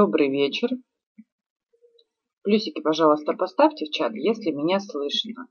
[0.00, 0.68] Добрый вечер.
[2.42, 5.48] Плюсики, пожалуйста, поставьте в чат, если меня слышно.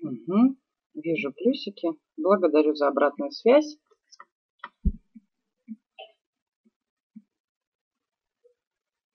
[0.00, 0.56] Угу.
[1.16, 1.88] Вижу плюсики.
[2.18, 3.78] Благодарю за обратную связь.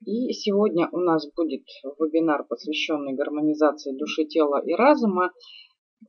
[0.04, 1.62] И сегодня у нас будет
[2.00, 5.32] вебинар, посвященный гармонизации души, тела и разума.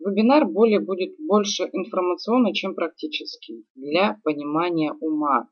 [0.00, 5.50] Вебинар более будет больше информационный, чем практический, для понимания ума.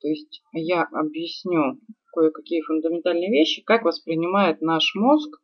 [0.00, 1.80] То есть я объясню
[2.12, 5.40] кое-какие фундаментальные вещи, как воспринимает наш мозг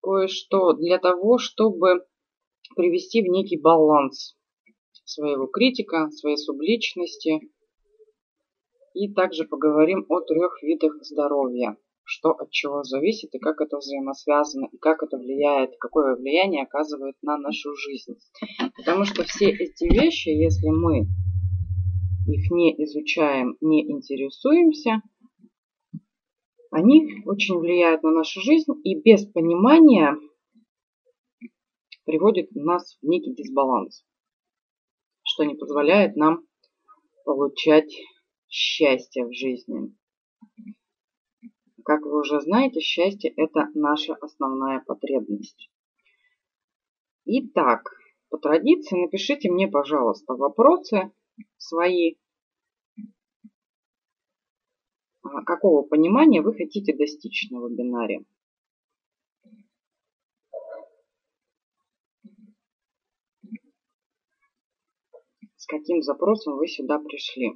[0.00, 2.04] кое-что для того, чтобы
[2.74, 4.36] привести в некий баланс
[5.04, 7.40] своего критика, своей субличности.
[8.94, 14.68] И также поговорим о трех видах здоровья, что от чего зависит и как это взаимосвязано,
[14.70, 18.16] и как это влияет, какое влияние оказывает на нашу жизнь.
[18.76, 21.06] Потому что все эти вещи, если мы
[22.26, 25.02] их не изучаем, не интересуемся,
[26.70, 30.16] они очень влияют на нашу жизнь и без понимания
[32.04, 34.04] приводит нас в некий дисбаланс,
[35.22, 36.46] что не позволяет нам
[37.24, 37.92] получать
[38.48, 39.94] счастье в жизни.
[41.84, 45.70] Как вы уже знаете, счастье– это наша основная потребность.
[47.24, 47.90] Итак,
[48.30, 51.12] по традиции напишите мне, пожалуйста, вопросы
[51.56, 52.16] свои.
[55.22, 58.24] А, какого понимания вы хотите достичь на вебинаре?
[65.72, 67.52] Каким запросом вы сюда пришли.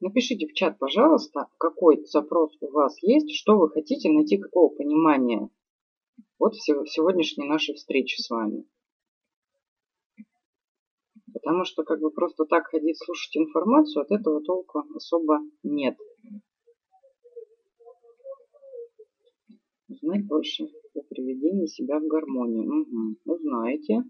[0.00, 5.50] Напишите в чат, пожалуйста, какой запрос у вас есть, что вы хотите найти, какого понимания
[6.38, 8.64] вот в сегодняшней нашей встрече с вами.
[11.32, 15.96] Потому что как бы просто так ходить слушать информацию, от этого толку особо нет.
[19.88, 20.64] Узнать больше
[20.94, 22.82] о приведении себя в гармонию.
[22.82, 23.34] Угу.
[23.34, 24.04] Узнаете.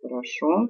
[0.00, 0.68] Хорошо.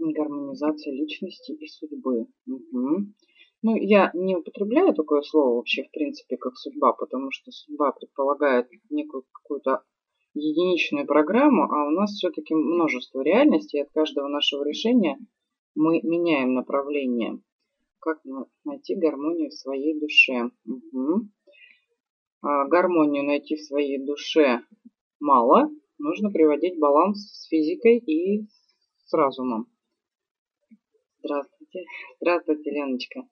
[0.00, 2.26] Гармонизация личности и судьбы.
[2.46, 3.06] Угу.
[3.62, 8.68] Ну, я не употребляю такое слово вообще, в принципе, как судьба, потому что судьба предполагает
[8.88, 9.82] некую какую-то
[10.34, 15.18] единичную программу, а у нас все-таки множество реальностей, и от каждого нашего решения
[15.74, 17.40] мы меняем направление.
[18.00, 18.20] Как
[18.64, 20.50] найти гармонию в своей душе?
[20.64, 21.28] Угу.
[22.42, 24.62] А гармонию найти в своей душе
[25.20, 25.70] мало.
[25.98, 28.46] Нужно приводить баланс с физикой и
[29.04, 29.66] с разумом.
[31.22, 31.84] Здравствуйте.
[32.18, 33.22] Здравствуйте, Леночка.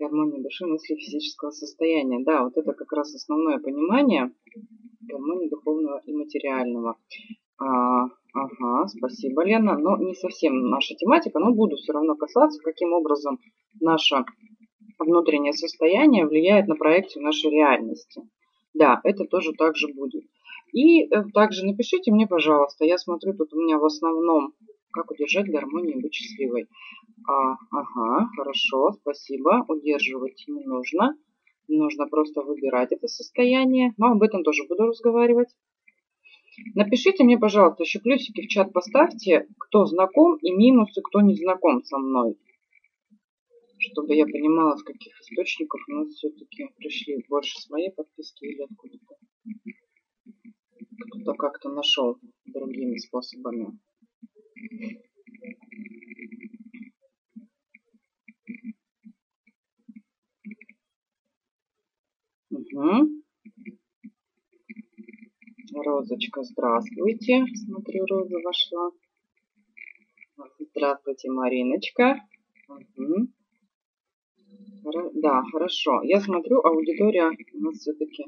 [0.00, 2.24] Гармония души, мысли, физического состояния.
[2.24, 4.32] Да, вот это как раз основное понимание
[5.00, 6.96] гармонии духовного и материального.
[7.58, 9.78] А, ага, спасибо, Лена.
[9.78, 13.38] Но не совсем наша тематика, но буду все равно касаться, каким образом
[13.80, 14.24] наше
[14.98, 18.22] внутреннее состояние влияет на проекцию нашей реальности.
[18.74, 20.24] Да, это тоже так же будет.
[20.72, 24.52] И э, также напишите мне, пожалуйста, я смотрю, тут у меня в основном
[24.94, 26.68] как удержать гармонию и быть счастливой.
[27.26, 29.64] А, ага, хорошо, спасибо.
[29.68, 31.16] Удерживать не нужно.
[31.66, 33.92] Нужно просто выбирать это состояние.
[33.96, 35.48] Но об этом тоже буду разговаривать.
[36.76, 41.82] Напишите мне, пожалуйста, еще плюсики в чат поставьте, кто знаком и минусы, кто не знаком
[41.82, 42.38] со мной.
[43.78, 49.16] Чтобы я понимала, с каких источников у нас все-таки пришли больше своей подписки или откуда-то.
[51.10, 53.76] Кто-то как-то нашел другими способами.
[62.50, 63.14] Угу.
[65.74, 67.44] Розочка, здравствуйте.
[67.66, 68.90] Смотрю, Роза вошла.
[70.60, 72.20] Здравствуйте, Мариночка.
[72.68, 73.28] Угу.
[75.14, 76.02] Да, хорошо.
[76.02, 78.24] Я смотрю, аудитория у нас все-таки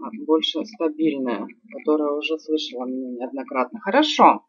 [0.00, 3.80] а, больше стабильная, которая уже слышала меня неоднократно.
[3.80, 4.44] Хорошо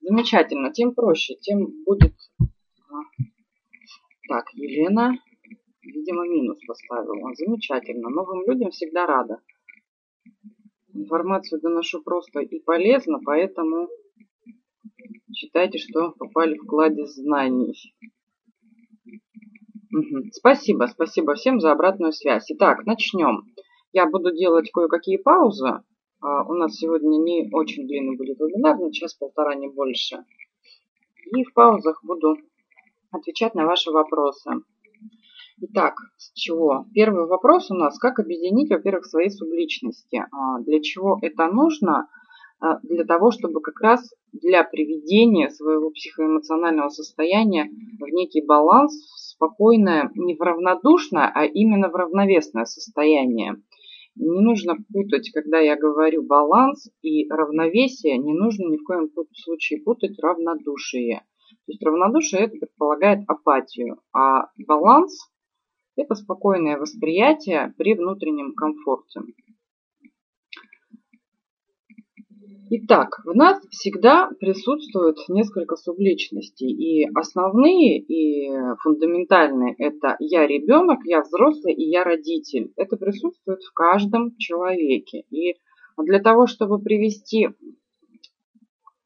[0.00, 0.72] замечательно.
[0.72, 2.14] Тем проще, тем будет...
[2.40, 3.00] А,
[4.28, 5.18] так, Елена,
[5.82, 7.34] видимо, минус поставила.
[7.34, 8.08] Замечательно.
[8.10, 9.40] Новым людям всегда рада.
[10.92, 13.88] Информацию доношу просто и полезно, поэтому
[15.32, 17.94] считайте, что попали в кладезь знаний.
[20.32, 22.50] Спасибо, спасибо всем за обратную связь.
[22.50, 23.44] Итак, начнем.
[23.92, 25.82] Я буду делать кое-какие паузы.
[26.20, 30.24] А, у нас сегодня не очень длинный будет вебинар, на час-полтора, не больше.
[31.36, 32.36] И в паузах буду
[33.10, 34.50] отвечать на ваши вопросы.
[35.60, 36.86] Итак, с чего?
[36.94, 40.24] Первый вопрос у нас, как объединить, во-первых, свои субличности.
[40.32, 42.08] А, для чего это нужно?
[42.60, 47.70] А, для того, чтобы как раз для приведения своего психоэмоционального состояния
[48.00, 53.62] в некий баланс, в спокойное, не в равнодушное, а именно в равновесное состояние.
[54.18, 59.80] Не нужно путать, когда я говорю баланс и равновесие, не нужно ни в коем случае
[59.80, 61.22] путать равнодушие.
[61.50, 65.16] То есть равнодушие это предполагает апатию, а баланс
[65.94, 69.20] это спокойное восприятие при внутреннем комфорте.
[72.70, 76.70] Итак, в нас всегда присутствует несколько субличностей.
[76.70, 78.50] И основные, и
[78.82, 82.72] фундаментальные– это я ребенок, я взрослый и я родитель.
[82.76, 85.24] Это присутствует в каждом человеке.
[85.30, 85.56] И
[85.96, 87.48] для того, чтобы привести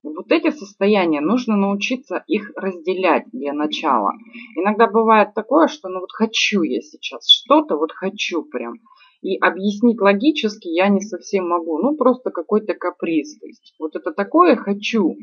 [0.03, 4.15] вот эти состояния, нужно научиться их разделять для начала.
[4.57, 8.75] Иногда бывает такое, что ну вот хочу я сейчас что-то, вот хочу прям–
[9.23, 11.79] и объяснить логически я не совсем могу.
[11.79, 13.39] Ну, просто какой-то каприз.
[13.39, 15.17] То есть вот это такое хочу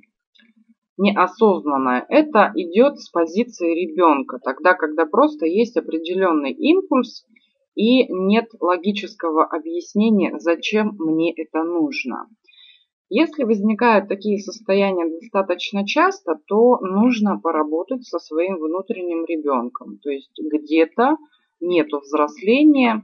[0.98, 2.06] неосознанное.
[2.10, 4.40] Это идет с позиции ребенка.
[4.44, 7.26] Тогда, когда просто есть определенный импульс
[7.76, 12.28] и нет логического объяснения, зачем мне это нужно.
[13.10, 19.98] Если возникают такие состояния достаточно часто, то нужно поработать со своим внутренним ребенком.
[19.98, 21.18] То есть где-то
[21.60, 23.04] нету взросления,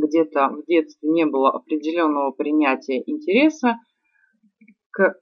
[0.00, 3.78] где-то в детстве не было определенного принятия интереса
[4.90, 5.16] к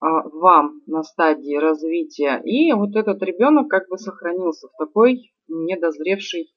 [0.00, 2.40] а, вам на стадии развития.
[2.44, 6.52] И вот этот ребенок как бы сохранился в такой недозревшей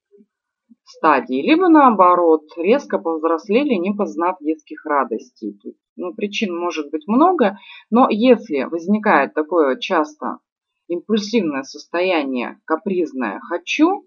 [0.84, 1.42] стадии.
[1.42, 5.58] Либо наоборот, резко повзрослели, не познав детских радостей.
[5.96, 7.58] Ну, причин может быть много,
[7.90, 10.40] но если возникает такое часто
[10.88, 14.06] импульсивное состояние, капризное «хочу»,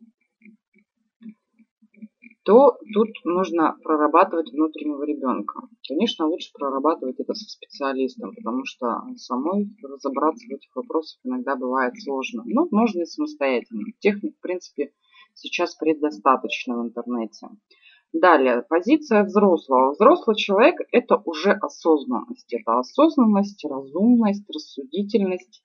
[2.44, 5.69] то тут нужно прорабатывать внутреннего ребенка.
[5.87, 11.94] Конечно, лучше прорабатывать это со специалистом, потому что самой разобраться в этих вопросах иногда бывает
[12.03, 12.43] сложно.
[12.47, 13.85] Но можно и самостоятельно.
[14.00, 14.93] Техник, в принципе,
[15.34, 17.49] сейчас предостаточно в интернете.
[18.13, 19.93] Далее, позиция взрослого.
[19.93, 22.53] Взрослый человек– это уже осознанность.
[22.53, 25.63] Это осознанность, разумность, рассудительность.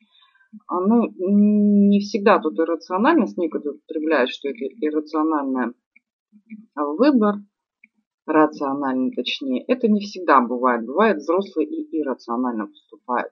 [0.69, 5.73] Ну, не всегда тут иррациональность, некоторые употребляют, что это иррациональная
[6.75, 7.35] выбор,
[8.25, 10.85] рациональный точнее, это не всегда бывает.
[10.85, 13.31] Бывает взрослый и иррационально поступает.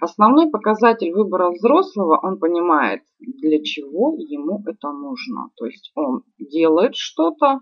[0.00, 5.50] Основной показатель выбора взрослого, он понимает, для чего ему это нужно.
[5.56, 7.60] То есть он делает что-то,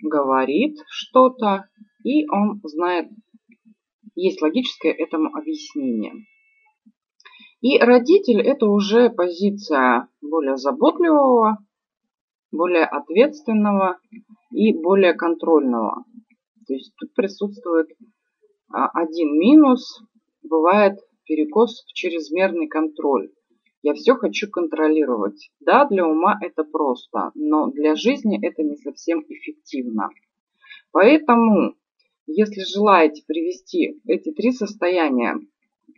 [0.00, 1.66] говорит что-то,
[2.04, 3.10] и он знает,
[4.14, 6.14] есть логическое этому объяснение.
[7.60, 11.58] И родитель это уже позиция более заботливого
[12.52, 13.98] более ответственного
[14.52, 16.04] и более контрольного.
[16.66, 17.88] То есть тут присутствует
[18.72, 20.02] а, один минус,
[20.42, 23.30] бывает перекос в чрезмерный контроль.
[23.82, 25.50] Я все хочу контролировать.
[25.58, 30.10] Да, для ума это просто, но для жизни это не совсем эффективно.
[30.92, 31.74] Поэтому,
[32.26, 35.36] если желаете привести эти три состояния,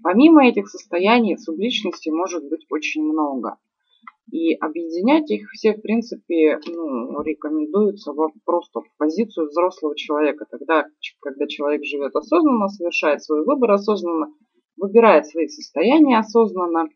[0.02, 3.58] помимо этих состояний субличности может быть очень много.
[4.30, 10.46] И объединять их все, в принципе, ну, рекомендуется в, просто в позицию взрослого человека.
[10.50, 10.86] Тогда,
[11.20, 14.28] когда человек живет осознанно, совершает свой выбор осознанно,
[14.76, 16.88] выбирает свои состояния осознанно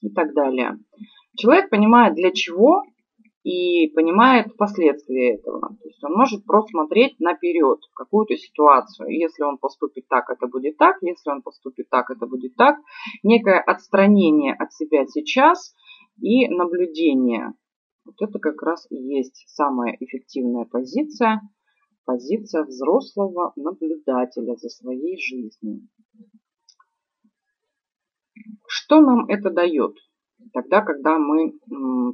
[0.00, 0.78] и так далее.
[1.36, 2.82] Человек понимает для чего
[3.44, 5.76] и понимает последствия этого.
[5.80, 9.10] То есть он может просто смотреть наперед какую-то ситуацию.
[9.10, 10.96] Если он поступит так, это будет так.
[11.02, 12.78] Если он поступит так, это будет так.
[13.22, 15.74] Некое отстранение от себя сейчас–
[16.20, 17.54] и наблюдение.
[18.04, 21.40] Вот это как раз и есть самая эффективная позиция
[22.06, 25.88] Позиция взрослого наблюдателя за своей жизнью.
[28.68, 29.96] Что нам это дает?
[30.52, 31.58] Тогда, когда мы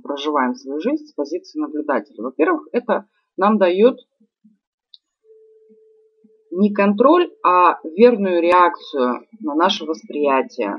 [0.03, 2.23] проживаем свою жизнь с позиции наблюдателя.
[2.23, 3.07] Во-первых, это
[3.37, 3.99] нам дает
[6.51, 10.79] не контроль, а верную реакцию на наше восприятие.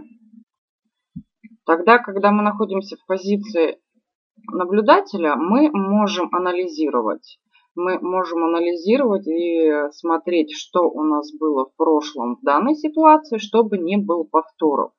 [1.66, 3.80] Тогда, когда мы находимся в позиции
[4.52, 7.40] наблюдателя, мы можем анализировать.
[7.76, 13.78] Мы можем анализировать и смотреть, что у нас было в прошлом в данной ситуации, чтобы
[13.78, 14.92] не было повторов.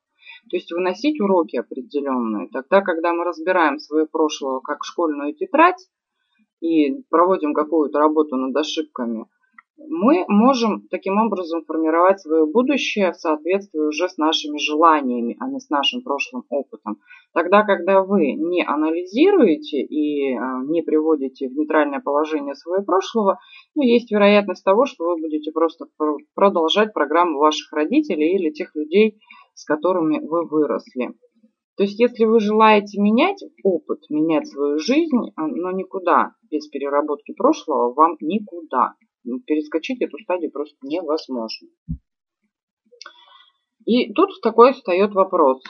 [0.50, 2.48] То есть выносить уроки определенные.
[2.48, 5.88] Тогда, когда мы разбираем свое прошлое как школьную тетрадь
[6.60, 9.26] и проводим какую-то работу над ошибками,
[9.76, 15.58] мы можем таким образом формировать свое будущее в соответствии уже с нашими желаниями, а не
[15.58, 16.98] с нашим прошлым опытом.
[17.32, 23.38] Тогда, когда вы не анализируете и а, не приводите в нейтральное положение своего прошлого,
[23.74, 25.86] ну, есть вероятность того, что вы будете просто
[26.34, 29.18] продолжать программу ваших родителей или тех людей,
[29.54, 31.14] с которыми вы выросли.
[31.76, 37.32] То есть, если вы желаете менять опыт, менять свою жизнь, а, но никуда без переработки
[37.32, 38.94] прошлого, вам никуда.
[39.46, 41.68] Перескочить эту стадию просто невозможно.
[43.86, 45.62] И тут такой встает вопрос.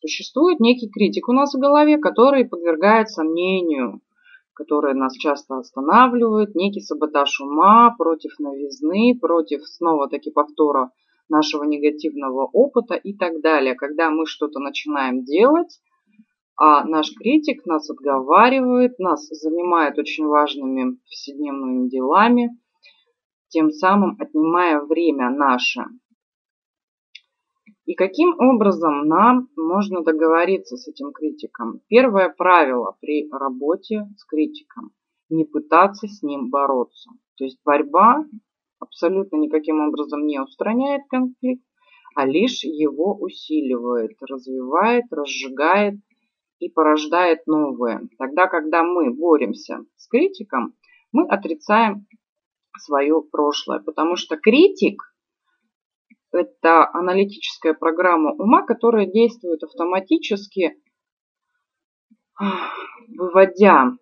[0.00, 4.00] Существует некий критик у нас в голове, который подвергает сомнению,
[4.54, 10.90] который нас часто останавливает, некий саботаж ума против новизны, против снова-таки повтора
[11.28, 13.74] нашего негативного опыта и так далее.
[13.74, 15.80] Когда мы что-то начинаем делать,
[16.56, 22.50] а наш критик нас отговаривает, нас занимает очень важными повседневными делами,
[23.52, 25.84] тем самым отнимая время наше.
[27.84, 31.80] И каким образом нам можно договориться с этим критиком?
[31.88, 34.90] Первое правило при работе с критиком–
[35.28, 37.10] не пытаться с ним бороться.
[37.36, 38.24] То есть борьба
[38.78, 41.64] абсолютно никаким образом не устраняет конфликт,
[42.14, 45.94] а лишь его усиливает, развивает, разжигает
[46.58, 48.08] и порождает новое.
[48.18, 50.74] Тогда, когда мы боремся с критиком,
[51.10, 52.06] мы отрицаем
[52.78, 55.02] свое прошлое, потому что критик–
[56.32, 60.76] это аналитическая программа ума, которая действует автоматически,
[63.08, 63.92] выводя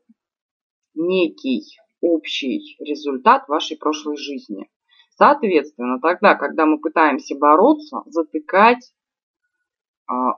[0.95, 1.63] некий
[2.01, 4.71] общий результат вашей прошлой жизни.
[5.17, 8.93] Соответственно, тогда, когда мы пытаемся бороться, затыкать,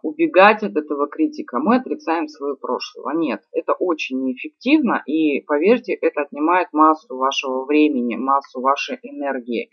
[0.02, 3.14] убегать от этого критика, мы отрицаем свое прошлое.
[3.14, 9.70] Нет, это очень неэффективно, и поверьте, это отнимает массу вашего времени, массу вашей энергии.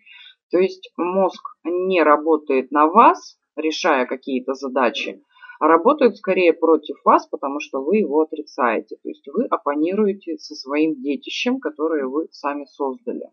[0.51, 5.21] То есть мозг не работает на вас, решая какие-то задачи,
[5.59, 8.95] а работают скорее против вас, потому что вы его отрицаете.
[9.03, 13.29] То есть вы оппонируете со своим детищем, которое вы сами создали.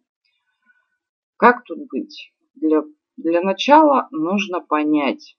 [1.36, 2.32] Как тут быть?
[2.54, 2.82] Для,
[3.16, 5.36] для начала нужно понять.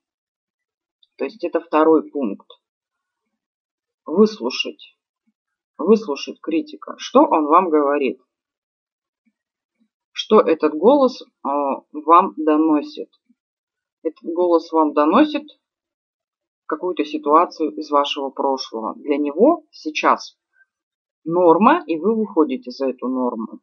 [1.18, 2.48] То есть это второй пункт.
[4.06, 4.98] Выслушать.
[5.78, 6.96] Выслушать критика.
[6.98, 8.20] Что он вам говорит?
[10.12, 13.10] Что этот голос э, вам доносит?
[14.04, 15.44] Этот голос вам доносит
[16.68, 18.96] какую-то ситуацию из вашего прошлого.
[18.96, 20.38] Для него сейчас
[21.24, 23.60] норма, и вы выходите за эту норму.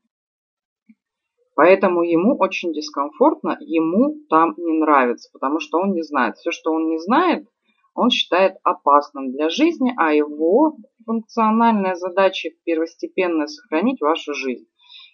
[1.55, 6.37] Поэтому ему очень дискомфортно, ему там не нравится, потому что он не знает.
[6.37, 7.47] Все, что он не знает,
[7.95, 14.67] он считает опасным для жизни, а его функциональная задача первостепенная сохранить вашу жизнь.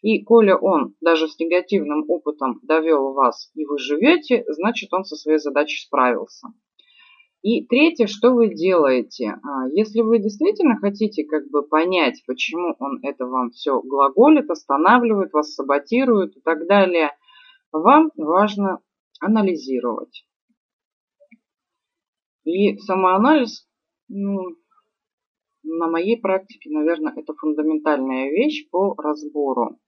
[0.02, 5.16] И коли он даже с негативным опытом довел вас и вы живете, значит он со
[5.16, 6.48] своей задачей справился.
[7.42, 9.38] И третье, что вы делаете?
[9.42, 15.32] А, если вы действительно хотите как бы понять, почему он это вам все глаголит, останавливает,
[15.32, 17.10] вас саботирует и так далее,
[17.72, 18.80] вам важно
[19.20, 20.26] анализировать.
[22.44, 23.66] И самоанализ,
[24.08, 24.56] ну,
[25.62, 29.78] на моей практике, наверное, это фундаментальная вещь по разбору.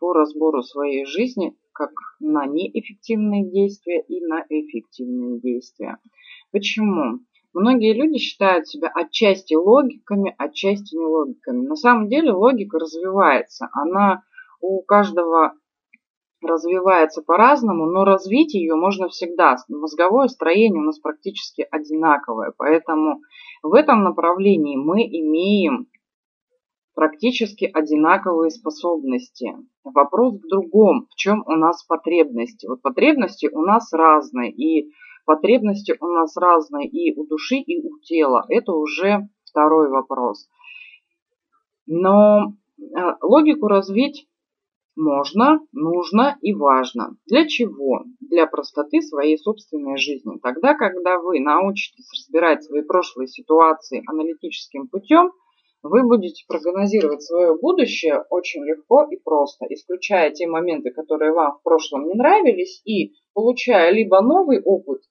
[0.00, 5.98] По разбору своей жизни как на неэффективные действия и на эффективные действия.
[6.52, 7.18] Почему?
[7.52, 11.66] Многие люди считают себя отчасти логиками, отчасти не логиками.
[11.66, 13.68] На самом деле логика развивается.
[13.72, 14.22] Она
[14.60, 15.54] у каждого
[16.42, 19.56] развивается по-разному, но развить ее можно всегда.
[19.68, 22.52] Мозговое строение у нас практически одинаковое.
[22.56, 23.20] Поэтому
[23.62, 25.86] в этом направлении мы имеем
[26.94, 29.56] практически одинаковые способности.
[29.82, 32.66] Вопрос в другом, в чем у нас потребности.
[32.66, 34.92] Вот потребности у нас разные, и
[35.24, 38.44] Потребности у нас разные и у души, и у тела.
[38.48, 40.48] Это уже второй вопрос.
[41.86, 42.82] Но э,
[43.22, 44.28] логику развить
[44.96, 47.16] можно, нужно и важно.
[47.26, 48.04] Для чего?
[48.20, 50.38] Для простоты своей собственной жизни.
[50.42, 55.32] Тогда, когда вы научитесь разбирать свои прошлые ситуации аналитическим путем,
[55.84, 61.62] вы будете прогнозировать свое будущее очень легко и просто, исключая те моменты, которые вам в
[61.62, 65.02] прошлом не нравились, и получая либо новый опыт,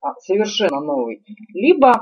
[0.00, 1.92] а, совершенно новый, либо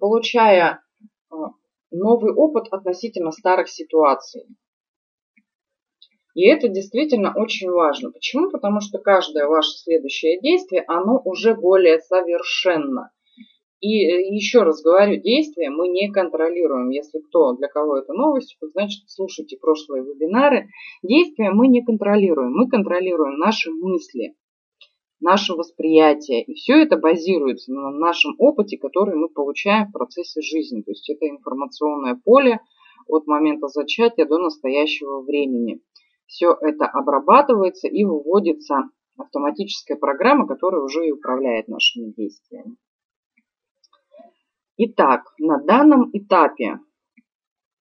[0.00, 0.82] получая
[1.30, 1.50] а,
[1.90, 4.46] новый опыт относительно старых ситуаций.
[6.32, 8.12] И это действительно очень важно.
[8.12, 8.50] Почему?
[8.50, 13.10] Потому что каждое ваше следующее действие, оно уже более совершенно.
[13.80, 16.90] И э, еще раз говорю, действия мы не контролируем.
[16.90, 20.68] Если кто, для кого это новость, то значит слушайте прошлые вебинары.
[21.02, 22.52] Действия мы не контролируем.
[22.52, 24.34] Мы контролируем наши мысли,
[25.20, 26.42] наше восприятие.
[26.44, 30.82] И все это базируется на нашем опыте, который мы получаем в процессе жизни.
[30.82, 32.60] То есть это информационное поле
[33.06, 35.80] от момента зачатия до настоящего времени
[36.26, 42.76] все это обрабатывается и выводится автоматическая программа, которая уже и управляет нашими действиями.
[44.78, 46.80] Итак, на данном этапе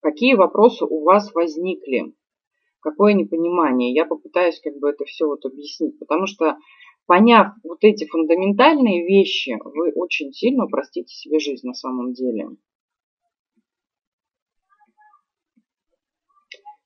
[0.02, 2.16] какие вопросы у вас возникли?
[2.80, 3.94] Какое непонимание?
[3.94, 6.58] Я попытаюсь как бы это все вот объяснить, потому что
[7.06, 12.48] поняв вот эти фундаментальные вещи, вы очень сильно упростите себе жизнь на самом деле.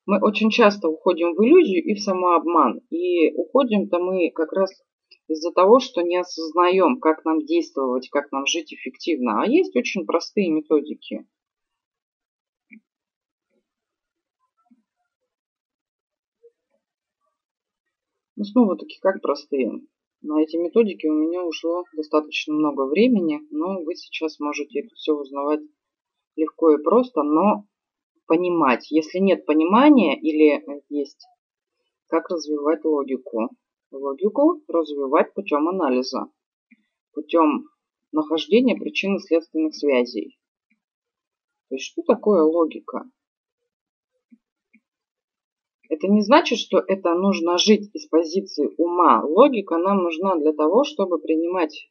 [0.07, 2.81] Мы очень часто уходим в иллюзию и в самообман.
[2.89, 4.71] И уходим-то мы как раз
[5.29, 9.43] из-за того, что не осознаем, как нам действовать, как нам жить эффективно.
[9.43, 11.27] А есть очень простые методики.
[18.35, 19.81] Ну, снова-таки, как простые.
[20.21, 25.13] На эти методики у меня ушло достаточно много времени, но вы сейчас можете это все
[25.13, 25.61] узнавать
[26.35, 27.65] легко и просто, но
[28.25, 28.89] понимать.
[28.89, 31.23] Если нет понимания или есть,
[32.07, 33.49] как развивать логику?
[33.91, 36.31] Логику развивать путем анализа,
[37.13, 37.69] путем
[38.11, 40.37] нахождения причинно-следственных связей.
[41.69, 43.09] То есть что такое логика?
[45.89, 49.23] Это не значит, что это нужно жить из позиции ума.
[49.25, 51.89] Логика нам нужна для того, чтобы принимать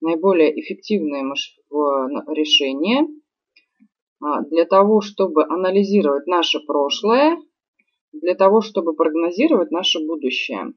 [0.00, 1.22] наиболее эффективные
[2.26, 3.06] решения
[4.20, 7.40] а, для того, чтобы анализировать наше прошлое,
[8.12, 10.74] для того, чтобы прогнозировать наше будущее.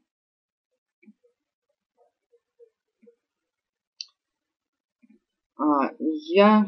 [6.00, 6.65] Я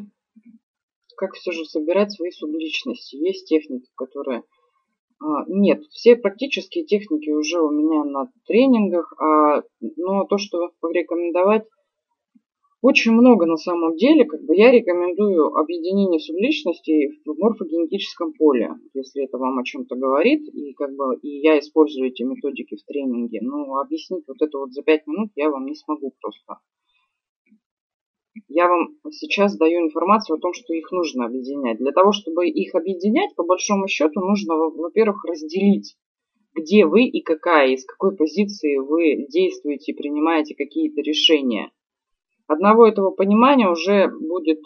[1.17, 3.15] как все же собирать свои субличности.
[3.15, 4.43] Есть техники, которые...
[5.19, 9.13] А, нет, все практические техники уже у меня на тренингах,
[9.79, 11.65] но то, что порекомендовать,
[12.83, 19.23] очень много на самом деле, как бы я рекомендую объединение субличностей в морфогенетическом поле, если
[19.23, 23.39] это вам о чем-то говорит, и как бы и я использую эти методики в тренинге.
[23.41, 26.57] Но объяснить вот это вот за пять минут я вам не смогу просто.
[28.47, 31.77] Я вам сейчас даю информацию о том, что их нужно объединять.
[31.77, 35.95] Для того, чтобы их объединять, по большому счету, нужно, во-первых, разделить
[36.55, 41.71] где вы и какая, из какой позиции вы действуете, принимаете какие-то решения.
[42.47, 44.59] Одного этого понимания уже будет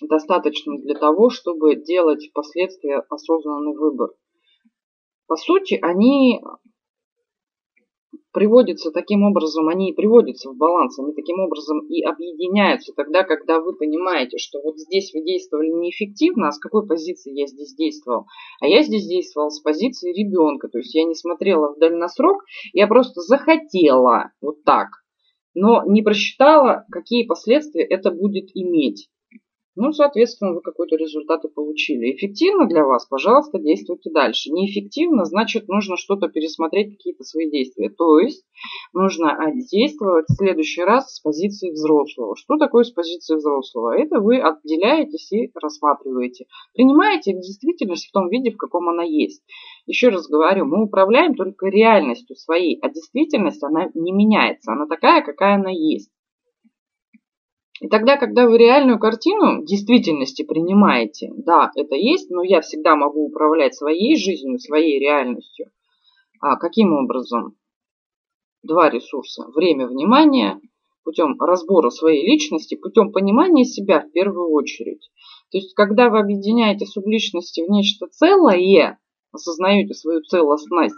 [0.00, 4.10] достаточно для того, чтобы делать впоследствии осознанный выбор.
[5.26, 6.42] По сути, они
[8.32, 13.60] приводятся таким образом, они и приводятся в баланс, они таким образом и объединяются тогда, когда
[13.60, 18.26] вы понимаете, что вот здесь вы действовали неэффективно, а с какой позиции я здесь действовал?
[18.60, 22.42] А я здесь действовал с позиции ребенка, то есть я не смотрела в дальносрок,
[22.72, 24.88] я просто захотела вот так
[25.54, 29.08] но не просчитала, какие последствия это будет иметь.
[29.74, 32.14] Ну, соответственно, вы какой-то результат и получили.
[32.14, 34.50] Эффективно для вас, пожалуйста, действуйте дальше.
[34.50, 37.88] Неэффективно, значит, нужно что-то пересмотреть, какие-то свои действия.
[37.88, 38.44] То есть,
[38.92, 39.38] нужно
[39.70, 42.36] действовать в следующий раз с позиции взрослого.
[42.36, 43.96] Что такое с позиции взрослого?
[43.96, 46.44] Это вы отделяетесь и рассматриваете.
[46.74, 49.42] Принимаете действительность в том виде, в каком она есть.
[49.86, 54.72] Еще раз говорю, мы управляем только реальностью своей, а действительность, она не меняется.
[54.72, 56.10] Она такая, какая она есть.
[57.82, 63.26] И тогда, когда вы реальную картину действительности принимаете, да, это есть, но я всегда могу
[63.26, 65.66] управлять своей жизнью, своей реальностью.
[66.40, 67.56] А каким образом?
[68.62, 69.48] Два ресурса.
[69.52, 70.60] Время, внимание,
[71.02, 75.10] путем разбора своей личности, путем понимания себя в первую очередь.
[75.50, 79.00] То есть, когда вы объединяете субличности в нечто целое,
[79.32, 80.94] осознаете свою целостность,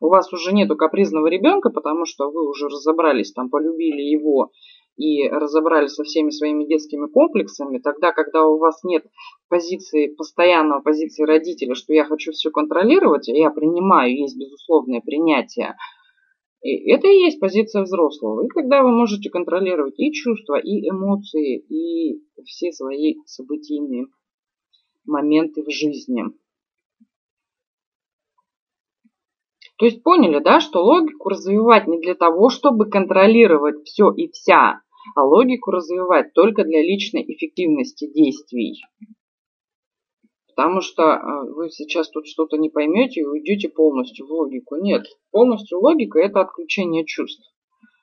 [0.00, 4.52] у вас уже нету капризного ребенка, потому что вы уже разобрались, там, полюбили его,
[4.96, 9.04] и разобрались со всеми своими детскими комплексами, тогда, когда у вас нет
[9.48, 15.76] позиции, постоянного позиции родителя, что я хочу все контролировать, я принимаю, есть безусловное принятие,
[16.62, 18.44] и это и есть позиция взрослого.
[18.44, 24.06] И тогда вы можете контролировать и чувства, и эмоции, и все свои событийные
[25.04, 26.24] моменты в жизни.
[29.82, 34.80] То есть поняли, да, что логику развивать не для того, чтобы контролировать все и вся,
[35.16, 38.80] а логику развивать только для личной эффективности действий.
[40.46, 44.76] Потому что э, вы сейчас тут что-то не поймете и уйдете полностью в логику.
[44.76, 47.42] Нет, полностью логика это отключение чувств.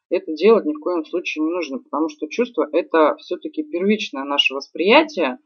[0.10, 4.54] Это делать ни в коем случае не нужно, потому что чувство это все-таки первичное наше
[4.54, 5.38] восприятие,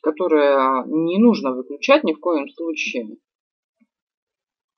[0.00, 3.18] которое не нужно выключать ни в коем случае.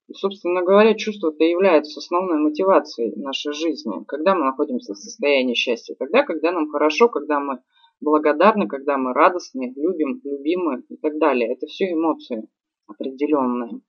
[0.09, 4.05] И, собственно говоря, чувство-то является основной мотивацией нашей жизни.
[4.07, 5.97] Когда мы находимся в состоянии счастья?
[5.99, 7.61] Тогда, когда нам хорошо, когда мы
[8.01, 11.53] благодарны, когда мы радостны, любим, любимы и так далее.
[11.53, 12.49] Это все эмоции
[12.87, 13.81] определенные.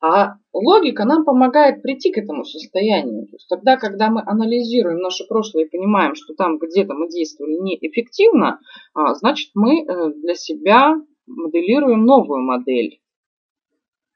[0.00, 3.26] А логика нам помогает прийти к этому состоянию.
[3.26, 7.54] То есть тогда, когда мы анализируем наше прошлое и понимаем, что там где-то мы действовали
[7.54, 8.60] неэффективно,
[8.92, 10.96] а, значит мы э, для себя
[11.26, 13.00] моделируем новую модель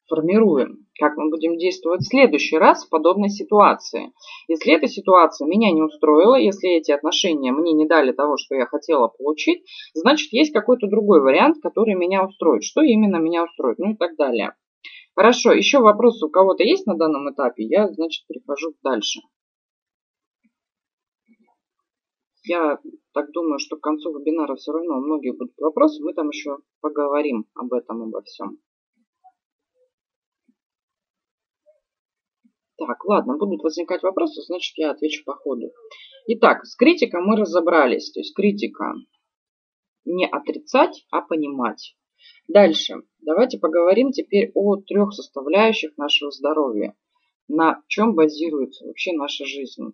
[0.08, 4.12] формируем, как мы будем действовать в следующий раз в подобной ситуации.
[4.48, 8.66] Если эта ситуация меня не устроила, если эти отношения мне не дали того, что я
[8.66, 12.64] хотела получить, значит есть какой-то другой вариант, который меня устроит.
[12.64, 14.54] Что именно меня устроит, ну и так далее.
[15.14, 17.64] Хорошо, еще вопросы у кого-то есть на данном этапе?
[17.64, 19.20] Я, значит, перехожу дальше.
[22.44, 22.78] Я
[23.12, 26.02] так думаю, что к концу вебинара все равно у многих будут вопросы.
[26.02, 28.58] Мы там еще поговорим об этом, обо всем.
[32.78, 35.72] Так, ладно, будут возникать вопросы, значит я отвечу по ходу.
[36.28, 38.12] Итак, с критикой мы разобрались.
[38.12, 38.94] То есть критика
[40.04, 41.96] не отрицать, а понимать.
[42.46, 43.02] Дальше.
[43.20, 46.94] Давайте поговорим теперь о трех составляющих нашего здоровья.
[47.48, 49.92] На чем базируется вообще наша жизнь.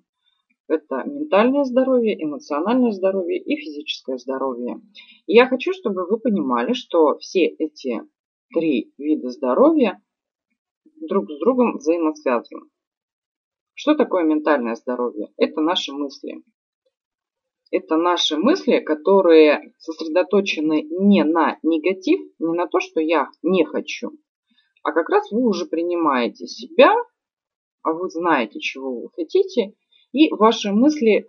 [0.69, 4.81] Это ментальное здоровье, эмоциональное здоровье и физическое здоровье.
[5.27, 8.03] И я хочу, чтобы вы понимали, что все эти
[8.53, 10.03] три вида здоровья
[11.09, 12.69] друг с другом взаимосвязаны.
[13.75, 15.33] Что такое ментальное здоровье?
[15.37, 16.43] Это наши мысли.
[17.71, 24.13] Это наши мысли, которые сосредоточены не на негатив, не на то, что я не хочу,
[24.85, 26.95] а как раз вы уже принимаете себя,
[27.83, 29.75] а вы знаете, чего вы хотите,
[30.13, 31.29] и ваши мысли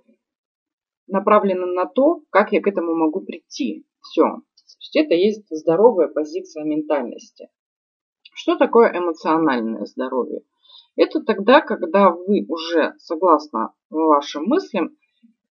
[1.07, 3.85] направлены на то, как я к этому могу прийти.
[4.01, 4.23] Все.
[4.23, 7.49] То есть это есть здоровая позиция ментальности.
[8.33, 10.41] Что такое эмоциональное здоровье?
[10.95, 14.95] Это тогда, когда вы уже, согласно вашим мыслям,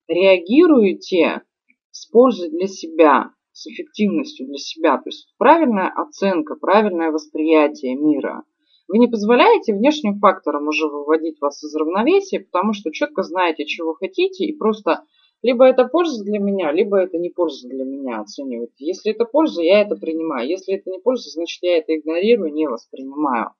[0.06, 1.42] реагируете
[1.90, 4.96] с пользой для себя, с эффективностью для себя.
[4.98, 8.44] То есть правильная оценка, правильное восприятие мира.
[8.88, 13.94] Вы не позволяете внешним факторам уже выводить вас из равновесия, потому что четко знаете, чего
[13.94, 15.04] хотите, и просто
[15.42, 18.74] либо это польза для меня, либо это не польза для меня оцениваете.
[18.78, 20.48] Если это польза, я это принимаю.
[20.48, 23.50] Если это не польза, значит я это игнорирую, не воспринимаю.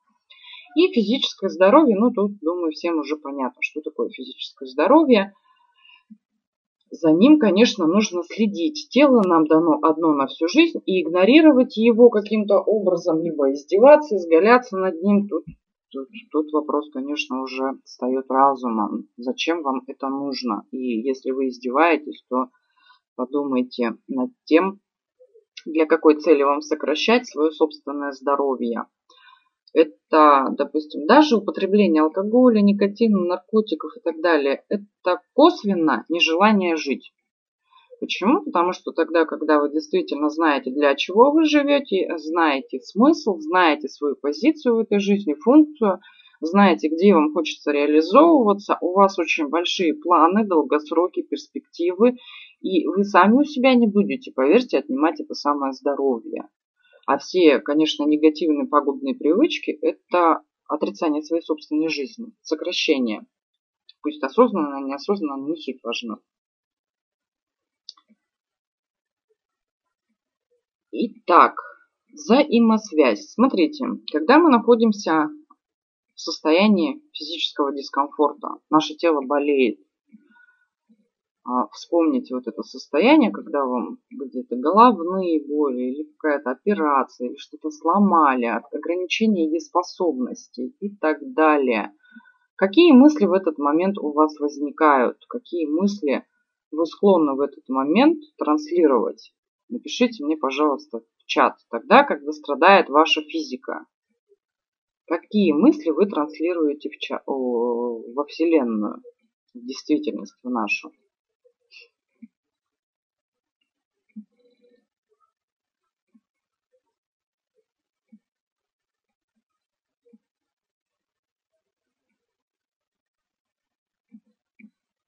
[0.74, 5.34] И физическое здоровье, ну тут, думаю, всем уже понятно, что такое физическое здоровье.
[6.90, 8.88] За ним, конечно, нужно следить.
[8.90, 14.76] Тело нам дано одно на всю жизнь, и игнорировать его каким-то образом, либо издеваться, изгаляться
[14.76, 15.44] над ним, тут,
[15.90, 19.08] тут, тут вопрос, конечно, уже встает разумом.
[19.16, 20.64] Зачем вам это нужно?
[20.70, 22.48] И если вы издеваетесь, то
[23.16, 24.80] подумайте над тем,
[25.64, 28.86] для какой цели вам сокращать свое собственное здоровье.
[29.74, 34.64] Это, допустим, даже употребление алкоголя, никотина, наркотиков и так далее.
[34.68, 37.12] Это косвенно нежелание жить.
[38.00, 38.42] Почему?
[38.42, 44.16] Потому что тогда, когда вы действительно знаете, для чего вы живете, знаете смысл, знаете свою
[44.16, 46.00] позицию в этой жизни, функцию,
[46.40, 52.16] знаете, где вам хочется реализовываться, у вас очень большие планы, долгосроки, перспективы,
[52.60, 56.48] и вы сами у себя не будете, поверьте, отнимать это самое здоровье.
[57.06, 63.26] А все, конечно, негативные пагубные привычки– это отрицание своей собственной жизни, сокращение.
[64.02, 66.18] Пусть осознанно, неосознанно, не суть важна.
[70.92, 71.56] Итак,
[72.12, 73.32] взаимосвязь.
[73.32, 75.30] Смотрите, когда мы находимся
[76.14, 79.80] в состоянии физического дискомфорта, наше тело болеет,
[81.72, 88.44] вспомните вот это состояние, когда вам где-то головные боли или какая-то операция, или что-то сломали,
[88.44, 91.92] ограничение дееспособности и так далее.
[92.56, 95.18] Какие мысли в этот момент у вас возникают?
[95.28, 96.24] Какие мысли
[96.70, 99.34] вы склонны в этот момент транслировать?
[99.68, 101.56] Напишите мне, пожалуйста, в чат.
[101.70, 103.86] Тогда, когда страдает ваша физика.
[105.08, 109.02] Какие мысли вы транслируете в чат, о, во Вселенную,
[109.54, 110.92] в действительность, в нашу?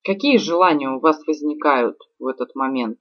[0.04, 3.00] Какие желания у вас возникают в этот момент?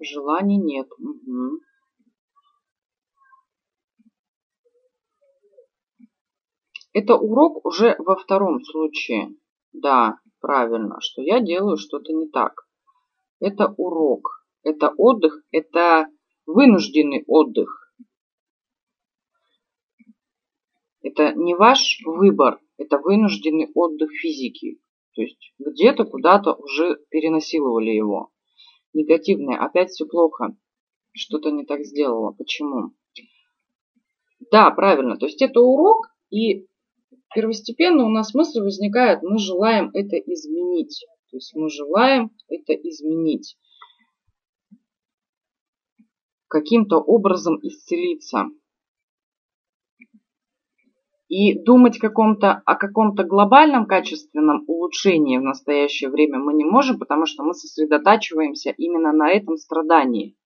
[0.00, 0.88] Желаний нет.
[0.98, 1.60] Угу.
[6.94, 9.36] Это урок уже во втором случае.
[9.72, 12.68] Да, правильно, что я делаю что-то не так.
[13.40, 16.06] Это урок, это отдых, это
[16.46, 17.92] вынужденный отдых.
[21.02, 24.80] Это не ваш выбор, это вынужденный отдых физики.
[25.16, 28.30] То есть где-то куда-то уже перенасиловали его.
[28.92, 30.56] Негативное, опять все плохо.
[31.12, 32.30] Что-то не так сделала.
[32.32, 32.92] Почему?
[34.52, 35.16] Да, правильно.
[35.16, 36.68] То есть это урок, и
[37.34, 41.04] первостепенно у нас мысль возникает, мы желаем это изменить.
[41.30, 43.56] То есть мы желаем это изменить.
[46.48, 48.46] Каким-то образом исцелиться.
[51.28, 57.26] И думать каком-то, о каком-то глобальном качественном улучшении в настоящее время мы не можем, потому
[57.26, 60.36] что мы сосредотачиваемся именно на этом страдании.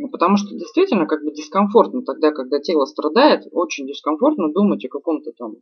[0.00, 4.88] Ну, потому что действительно как бы дискомфортно тогда, когда тело страдает, очень дискомфортно думать о
[4.88, 5.56] каком-то там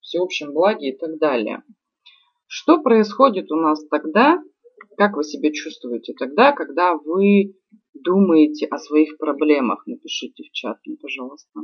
[0.00, 1.62] всеобщем благе и так далее.
[2.46, 4.42] Что происходит у нас тогда,
[4.96, 7.56] как вы себя чувствуете тогда, когда вы
[7.92, 9.86] думаете о своих проблемах?
[9.86, 11.60] Напишите в чат, пожалуйста.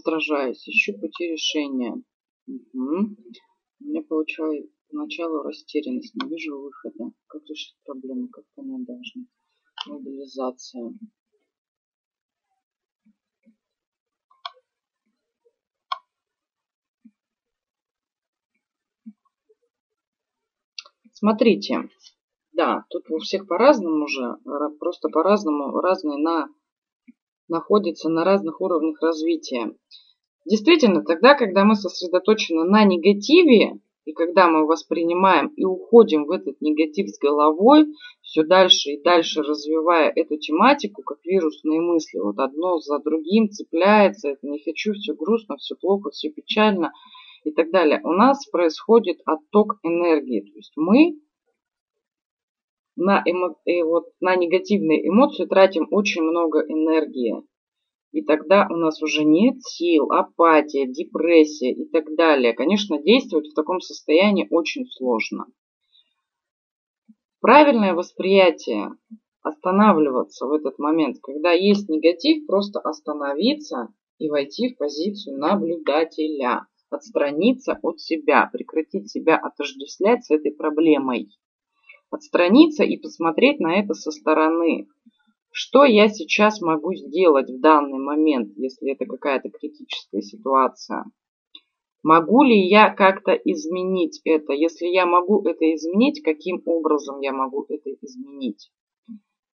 [0.00, 2.02] Раздражаюсь, ищу пути решения.
[2.46, 3.16] Угу.
[3.80, 7.12] У меня получается поначалу растерянность, не вижу выхода.
[7.26, 9.24] Как решить проблему, как понять должна.
[9.86, 10.92] Мобилизация.
[21.12, 21.90] Смотрите,
[22.52, 24.36] да, тут у всех по-разному уже,
[24.78, 26.48] просто по-разному, разные на
[27.50, 29.74] находятся на разных уровнях развития.
[30.46, 36.60] Действительно, тогда, когда мы сосредоточены на негативе, и когда мы воспринимаем и уходим в этот
[36.60, 37.86] негатив с головой,
[38.22, 44.30] все дальше и дальше развивая эту тематику, как вирусные мысли, вот одно за другим цепляется,
[44.30, 46.92] это не хочу, все грустно, все плохо, все печально
[47.44, 48.00] и так далее.
[48.02, 51.20] У нас происходит отток энергии, то есть мы
[52.96, 53.56] на, эмо...
[53.64, 57.42] и вот на негативные эмоции тратим очень много энергии.
[58.12, 62.52] И тогда у нас уже нет сил, апатия, депрессия и так далее.
[62.54, 65.46] Конечно, действовать в таком состоянии очень сложно.
[67.40, 68.90] Правильное восприятие,
[69.42, 77.78] останавливаться в этот момент, когда есть негатив, просто остановиться и войти в позицию наблюдателя, отстраниться
[77.80, 81.30] от себя, прекратить себя отождествлять с этой проблемой
[82.10, 84.88] отстраниться и посмотреть на это со стороны.
[85.52, 91.04] Что я сейчас могу сделать в данный момент, если это какая-то критическая ситуация?
[92.02, 94.52] Могу ли я как-то изменить это?
[94.52, 98.70] Если я могу это изменить, каким образом я могу это изменить?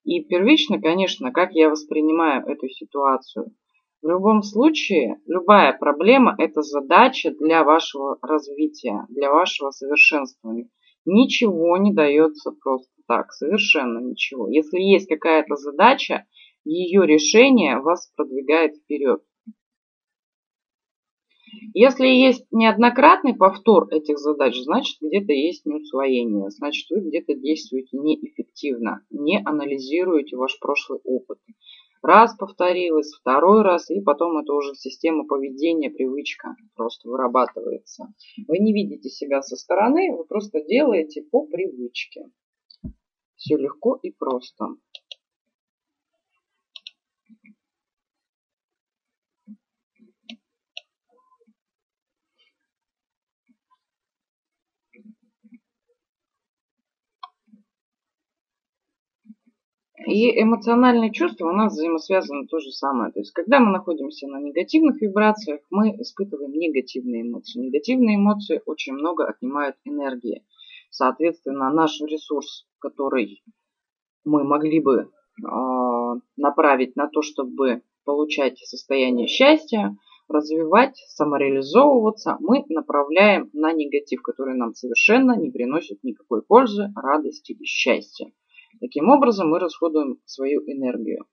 [0.04, 3.54] И первично, конечно, как я воспринимаю эту ситуацию.
[4.02, 10.70] В любом случае, любая проблема– это задача для вашего развития, для вашего совершенствования.
[11.06, 14.48] Ничего не дается просто так, совершенно ничего.
[14.50, 16.26] Если есть какая-то задача,
[16.64, 19.22] ее решение вас продвигает вперед.
[21.74, 29.06] Если есть неоднократный повтор этих задач, значит где-то есть неусвоение, значит вы где-то действуете неэффективно,
[29.10, 31.40] не анализируете ваш прошлый опыт.
[32.02, 38.08] Раз повторилось, второй раз, и потом это уже система поведения, привычка просто вырабатывается.
[38.48, 42.26] Вы не видите себя со стороны, вы просто делаете по привычке.
[43.36, 44.66] Все легко и просто.
[60.08, 63.12] И эмоциональные чувства у нас взаимосвязаны то же самое.
[63.12, 67.60] То есть, когда мы находимся на негативных вибрациях, мы испытываем негативные эмоции.
[67.60, 70.44] Негативные эмоции очень много отнимают энергии.
[70.90, 73.44] Соответственно, наш ресурс, который
[74.26, 75.46] мы могли бы э,
[76.36, 79.96] направить на то, чтобы получать состояние счастья,
[80.28, 87.66] развивать, самореализовываться, мы направляем на негатив, который нам совершенно не приносит никакой пользы, радости и
[87.66, 88.32] счастья.
[88.82, 91.26] Таким образом мы расходуем свою энергию.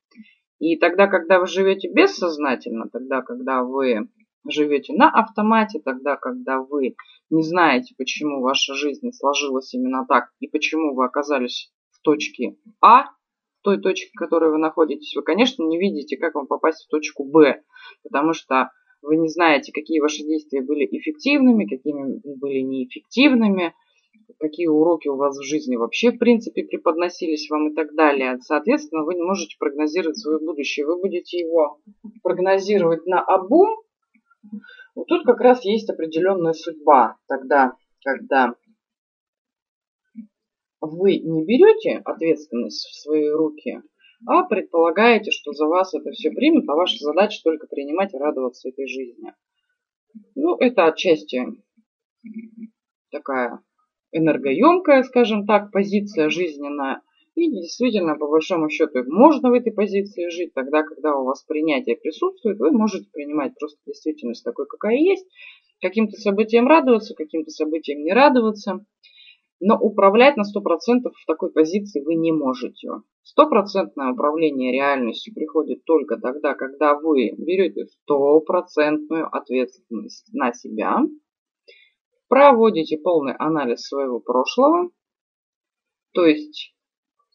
[0.58, 4.08] И тогда, когда вы живете бессознательно, тогда, когда вы
[4.46, 6.94] живете на автомате, тогда, когда вы
[7.30, 13.04] не знаете, почему ваша жизнь сложилась именно так и почему вы оказались в точке А,
[13.04, 16.90] в той точке, в которой вы находитесь, вы, конечно, не видите, как вам попасть в
[16.90, 17.62] точку Б,
[18.02, 23.74] потому что вы не знаете, какие ваши действия были эффективными, какими были неэффективными,
[24.38, 28.38] какие уроки у вас в жизни вообще, в принципе, преподносились вам и так далее.
[28.40, 30.87] Соответственно, вы не можете прогнозировать свое будущее.
[30.87, 31.81] Вы будете его
[32.22, 33.83] прогнозировать на обум.
[34.94, 37.16] Вот тут как раз есть определенная судьба.
[37.26, 38.54] Тогда, когда
[40.81, 43.83] вы не берете ответственность в свои руки,
[44.26, 48.68] а предполагаете, что за вас это все примут, а ваша задача только принимать и радоваться
[48.68, 49.33] этой жизни.
[50.35, 51.44] Ну, это отчасти
[53.11, 53.62] такая
[54.12, 57.03] энергоемкая, скажем так, позиция жизненная.
[57.35, 60.53] И действительно, по большому счету, можно в этой позиции жить.
[60.55, 65.27] Тогда, когда у вас принятие присутствует, вы можете принимать просто действительность такой, какая есть.
[65.81, 68.85] Каким-то событиям радоваться, каким-то событиям не радоваться.
[69.61, 72.88] Но управлять на 100% в такой позиции вы не можете.
[73.23, 81.03] Стопроцентное управление реальностью приходит только тогда, когда вы берете стопроцентную ответственность на себя,
[82.28, 84.90] проводите полный анализ своего прошлого,
[86.12, 86.74] то есть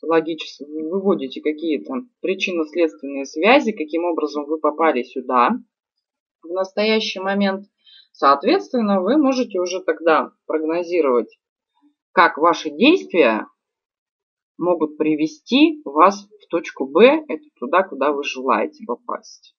[0.02, 5.52] логически выводите какие-то причинно-следственные связи, каким образом вы попали сюда
[6.42, 7.66] в настоящий момент.
[8.12, 11.40] Соответственно, вы можете уже тогда прогнозировать,
[12.12, 13.48] как ваши действия
[14.58, 19.56] могут привести вас в точку Б, это туда, куда вы желаете попасть.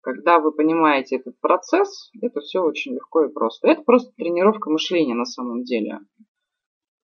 [0.00, 3.68] Когда вы понимаете этот процесс, это все очень легко и просто.
[3.68, 6.00] Это просто тренировка мышления на самом деле.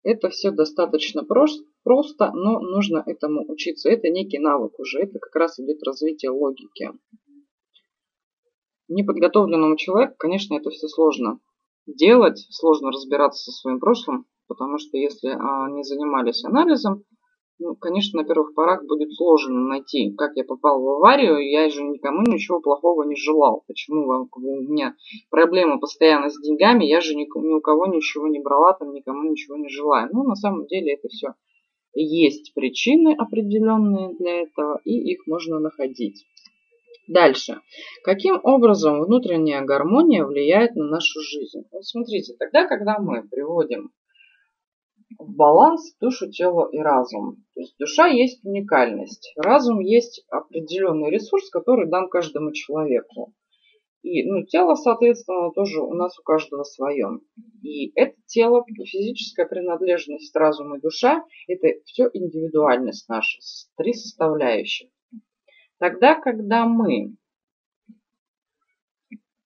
[0.04, 3.90] Это все достаточно просто, но нужно этому учиться.
[3.90, 5.00] Это некий навык уже.
[5.00, 6.92] Это как раз идет развитие логики.
[8.88, 11.40] Неподготовленному человеку, конечно, это все сложно
[11.86, 17.04] делать, сложно разбираться со своим прошлым, потому что если они а, занимались анализом,
[17.58, 21.38] ну, конечно, на первых порах будет сложно найти, как я попал в аварию.
[21.38, 23.62] Я же никому ничего плохого не желал.
[23.66, 24.96] Почему у меня
[25.30, 29.30] проблемы постоянно с деньгами, я же ни, ни у кого ничего не брала, там никому
[29.30, 30.08] ничего не желаю.
[30.12, 31.34] Ну, на самом деле это все
[31.94, 36.26] есть причины определенные для этого, и их можно находить.
[37.06, 37.60] Дальше.
[38.02, 41.64] Каким образом внутренняя гармония влияет на нашу жизнь?
[41.70, 43.90] Вот смотрите, тогда, когда мы приводим
[45.18, 47.36] в баланс душу, тело и разум.
[47.54, 49.32] То есть душа есть уникальность.
[49.36, 53.34] Разум есть определенный ресурс, который дан каждому человеку.
[54.02, 57.20] И ну, тело, соответственно, тоже у нас у каждого свое.
[57.62, 63.38] И это тело, физическая принадлежность, разум и душа, это все индивидуальность наша,
[63.78, 64.90] три составляющих.
[65.78, 67.16] Тогда, когда мы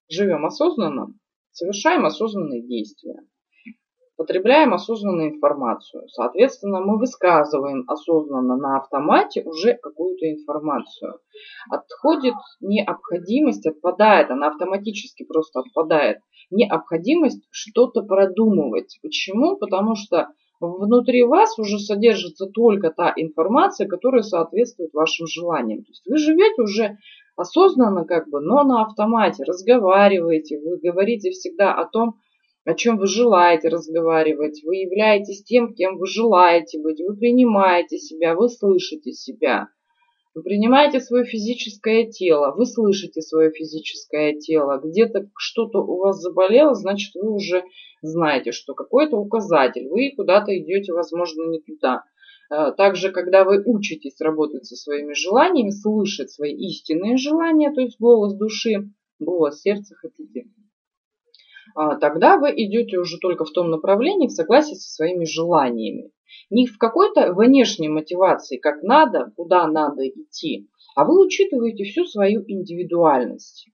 [0.09, 1.13] живем осознанно,
[1.51, 3.21] совершаем осознанные действия,
[4.19, 6.03] потребляем осознанную информацию.
[6.09, 11.19] Соответственно, мы высказываем осознанно на автомате уже какую-то информацию.
[11.71, 16.17] Отходит необходимость, отпадает, она автоматически просто отпадает.
[16.51, 18.99] Необходимость что-то продумывать.
[19.01, 19.55] Почему?
[19.55, 20.27] Потому что
[20.59, 25.85] внутри вас уже содержится только та информация, которая соответствует вашим желаниям.
[25.85, 26.97] То есть вы живете уже
[27.37, 32.15] осознанно, как бы, но на автомате, разговариваете, вы говорите всегда о том,
[32.69, 38.35] о чем вы желаете разговаривать, вы являетесь тем, кем вы желаете быть, вы принимаете себя,
[38.35, 39.69] вы слышите себя.
[40.35, 44.79] Вы принимаете свое физическое тело, вы слышите свое физическое тело.
[44.83, 47.63] Где-то что-то у вас заболело, значит, вы уже
[48.03, 49.87] знаете, что какой-то указатель.
[49.89, 52.03] Вы куда-то идете, возможно, не туда.
[52.51, 57.99] Э, также, когда вы учитесь работать со своими желаниями, слышать свои истинные желания, то есть
[57.99, 60.45] голос души, голос сердца хотите,
[61.73, 66.11] тогда вы идете уже только в том направлении, в согласии со своими желаниями.
[66.49, 72.43] Не в какой-то внешней мотивации, как надо, куда надо идти, а вы учитываете всю свою
[72.47, 73.67] индивидуальность.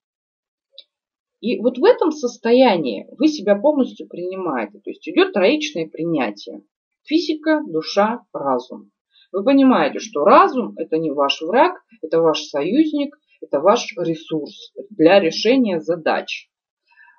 [1.41, 4.80] И вот в этом состоянии вы себя полностью принимаете.
[4.80, 6.64] То есть идет троичное принятие.
[7.04, 8.91] Физика, душа, разум.
[9.32, 15.20] Вы понимаете, что разум это не ваш враг, это ваш союзник, это ваш ресурс для
[15.20, 16.50] решения задач.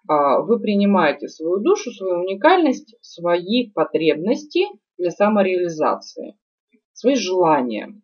[0.09, 4.67] А, вы принимаете свою душу, свою уникальность, свои потребности
[4.99, 6.39] для самореализации,
[6.93, 8.01] свои желания.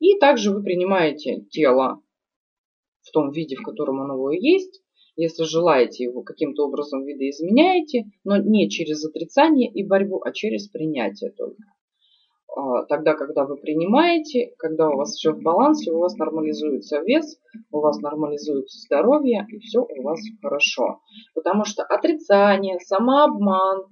[0.00, 2.02] И также вы принимаете тело
[3.02, 4.82] в том виде, в котором оно есть.
[5.14, 11.30] Если желаете его каким-то образом видоизменяете, но не через отрицание и борьбу, а через принятие
[11.30, 11.62] только.
[12.54, 17.40] А, тогда, когда вы принимаете, когда у вас все в балансе, у вас нормализуется вес,
[17.70, 21.00] у вас нормализуется здоровье, и все у вас хорошо.
[21.34, 23.86] Потому что отрицание, самообман,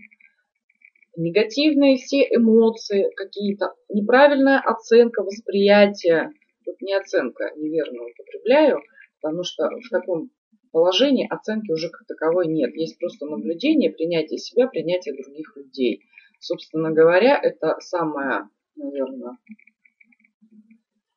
[1.16, 6.30] негативные все эмоции какие-то, неправильная оценка восприятия,
[6.66, 8.80] тут не оценка, неверно употребляю,
[9.22, 10.30] потому что в таком
[10.70, 12.74] положении оценки уже как таковой нет.
[12.74, 16.02] Есть просто наблюдение, принятие себя, принятие других людей.
[16.40, 19.36] Собственно говоря, это самая, наверное,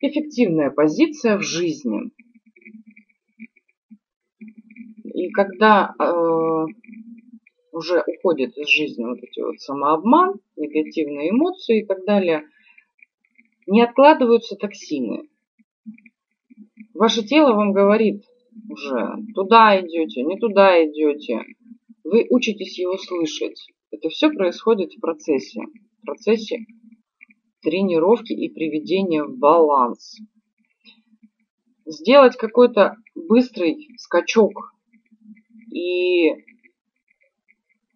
[0.02, 2.12] эффективная позиция в жизни.
[5.06, 6.66] И когда э,
[7.72, 12.44] уже уходит из жизни вот эти вот самообман, негативные эмоции и так далее,
[13.66, 15.30] не откладываются токсины.
[16.94, 18.26] Ваше тело вам говорит
[18.70, 21.46] уже, туда идете, не туда идете.
[22.04, 23.73] Вы учитесь его слышать.
[23.94, 25.62] Это все происходит в процессе.
[26.02, 26.66] В процессе
[27.62, 30.18] тренировки и приведения в баланс.
[31.86, 34.74] Сделать какой-то быстрый скачок
[35.72, 36.32] и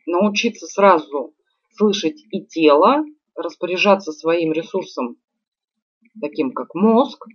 [0.05, 1.33] научиться сразу
[1.71, 3.03] слышать и тело,
[3.35, 5.17] распоряжаться своим ресурсом,
[6.21, 7.25] таким как мозг,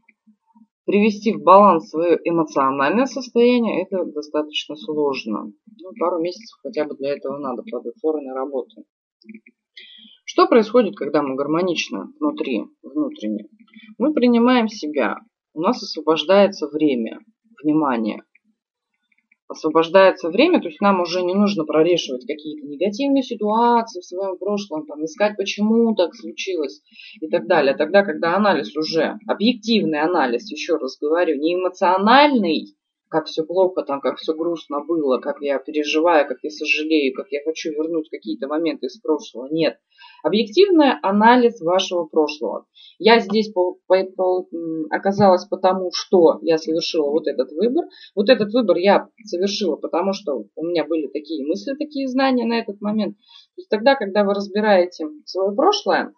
[0.84, 5.52] привести в баланс свое эмоциональное состояние, это достаточно сложно.
[5.78, 8.84] Ну, пару месяцев хотя бы для этого надо плодотворной работы.
[10.24, 13.48] Что происходит, когда мы гармонично внутри, внутренне?
[13.98, 15.18] Мы принимаем себя,
[15.54, 17.20] у нас освобождается время,
[17.62, 18.24] внимание,
[19.52, 24.86] освобождается время, то есть нам уже не нужно прорешивать какие-то негативные ситуации в своем прошлом,
[24.86, 26.82] там, искать, почему так случилось
[27.20, 27.74] и так далее.
[27.76, 32.74] Тогда, когда анализ уже, объективный анализ, еще раз говорю, не эмоциональный,
[33.12, 37.26] как все плохо, там, как все грустно было, как я переживаю, как я сожалею, как
[37.30, 39.48] я хочу вернуть какие-то моменты из прошлого.
[39.50, 39.76] Нет.
[40.24, 42.64] Объективный анализ вашего прошлого.
[42.98, 44.48] Я здесь по, по, по,
[44.90, 47.84] оказалась потому, что я совершила вот этот выбор.
[48.16, 52.60] Вот этот выбор я совершила, потому что у меня были такие мысли, такие знания на
[52.60, 53.18] этот момент.
[53.18, 56.14] То есть тогда, когда вы разбираете свое прошлое,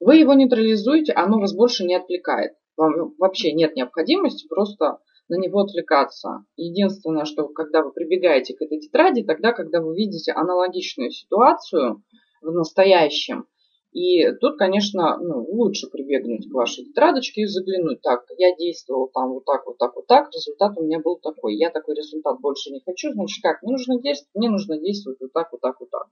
[0.00, 2.54] вы его нейтрализуете, оно вас больше не отвлекает.
[2.76, 4.98] Вам вообще нет необходимости просто
[5.30, 6.44] на него отвлекаться.
[6.56, 12.02] Единственное, что когда вы прибегаете к этой тетради, тогда, когда вы видите аналогичную ситуацию
[12.42, 13.46] в настоящем,
[13.92, 18.00] и тут, конечно, ну, лучше прибегнуть к вашей тетрадочке и заглянуть.
[18.02, 21.56] Так, я действовал там вот так, вот так, вот так, результат у меня был такой.
[21.56, 23.62] Я такой результат больше не хочу, значит как?
[23.62, 26.06] Мне нужно действовать, мне нужно действовать вот так, вот так, вот так.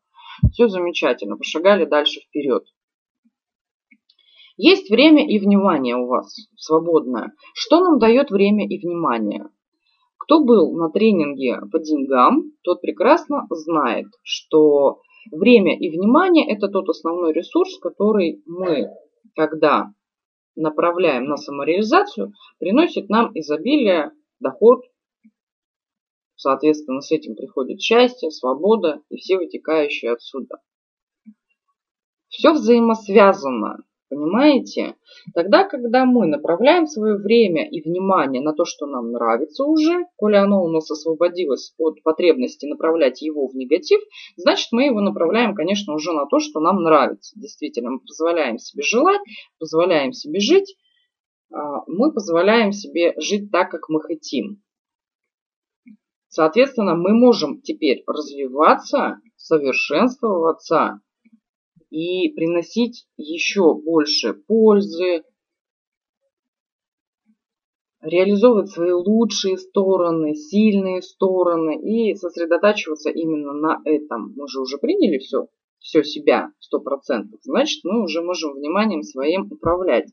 [0.53, 2.65] Все замечательно, пошагали дальше вперед.
[4.59, 7.33] Есть время и внимание у вас свободное.
[7.55, 9.49] Что нам дает время и внимание?
[10.19, 15.01] Кто был на тренинге по деньгам, тот прекрасно знает, что
[15.31, 18.89] время и внимание– это тот основной ресурс, который мы,
[19.37, 19.93] когда
[20.57, 24.83] направляем на самореализацию, приносит нам изобилие, доход.
[26.35, 30.57] Соответственно, с этим приходит счастье, свобода и все вытекающие отсюда.
[32.29, 33.85] Все взаимосвязано.
[34.11, 34.97] Понимаете?
[35.35, 40.37] Тогда, когда мы направляем свое время и внимание на то, что нам нравится уже, коли
[40.37, 44.01] оно у нас освободилось от потребности направлять его в негатив,
[44.37, 47.39] значит мы его направляем, конечно, уже на то, что нам нравится.
[47.39, 49.21] Действительно, мы позволяем себе желать,
[49.59, 50.77] позволяем себе жить,
[51.53, 54.63] а, мы позволяем себе жить так, как мы хотим.
[56.29, 61.01] Соответственно, мы можем теперь развиваться, совершенствоваться
[61.91, 65.25] и приносить еще больше пользы,
[68.01, 74.35] реализовывать свои лучшие стороны, сильные стороны и сосредотачиваться именно на этом.
[74.37, 75.49] Мы же уже приняли все,
[75.81, 77.41] все себя, сто процентов.
[77.43, 80.09] Значит, мы уже можем вниманием своим управлять.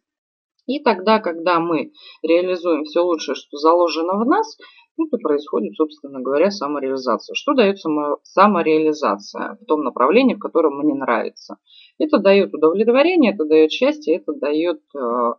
[0.65, 1.91] И тогда, когда мы
[2.23, 4.57] реализуем все лучшее, что заложено в нас,
[4.97, 7.35] ну, то происходит, собственно говоря, самореализация.
[7.35, 11.57] Что дает само, самореализация в том направлении, в котором мне нравится?
[11.97, 15.33] Это дает удовлетворение, это дает счастье, это дает э,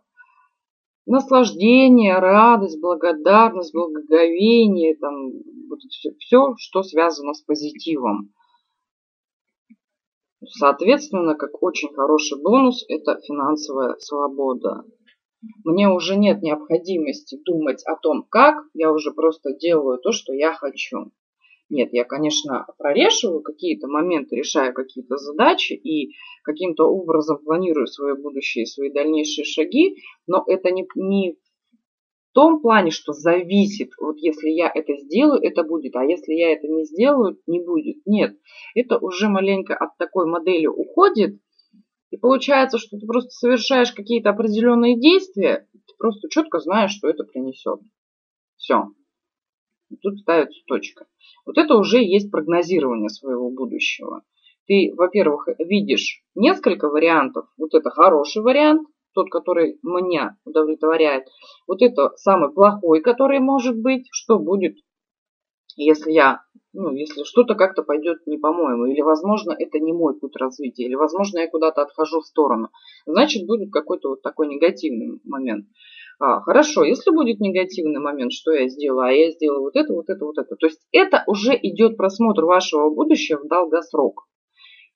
[1.07, 5.31] наслаждение, радость, благодарность, благоговение, там,
[5.69, 8.31] вот все, все, что связано с позитивом.
[10.45, 14.83] Соответственно, как очень хороший бонус, это финансовая свобода.
[15.63, 20.53] Мне уже нет необходимости думать о том, как, я уже просто делаю то, что я
[20.53, 21.11] хочу.
[21.69, 28.63] Нет, я, конечно, прорешиваю какие-то моменты, решаю какие-то задачи и каким-то образом планирую свое будущее
[28.63, 34.49] и свои дальнейшие шаги, но это не, не в том плане, что зависит, вот если
[34.49, 37.97] я это сделаю, это будет, а если я это не сделаю, не будет.
[38.05, 38.37] Нет,
[38.73, 41.39] это уже маленько от такой модели уходит,
[42.09, 47.23] и получается, что ты просто совершаешь какие-то определенные действия, ты просто четко знаешь, что это
[47.23, 47.79] принесет.
[48.55, 48.85] Все.
[50.01, 51.05] Тут ставится точка.
[51.45, 54.23] Вот это уже есть прогнозирование своего будущего.
[54.67, 57.47] Ты, во-первых, видишь несколько вариантов.
[57.57, 61.25] Вот это хороший вариант, тот, который меня удовлетворяет.
[61.67, 64.07] Вот это самый плохой, который может быть.
[64.11, 64.75] Что будет,
[65.77, 66.41] если я
[66.73, 70.93] ну, если что-то как-то пойдет не по-моему, или, возможно, это не мой путь развития, или,
[70.93, 72.69] возможно, я куда-то отхожу в сторону,
[73.07, 75.65] значит, будет какой-то вот такой негативный момент.
[76.19, 80.09] А, хорошо, если будет негативный момент, что я сделала, а я сделала вот это, вот
[80.09, 80.55] это, вот это.
[80.55, 84.27] То есть это уже идет просмотр вашего будущего в долгосрок.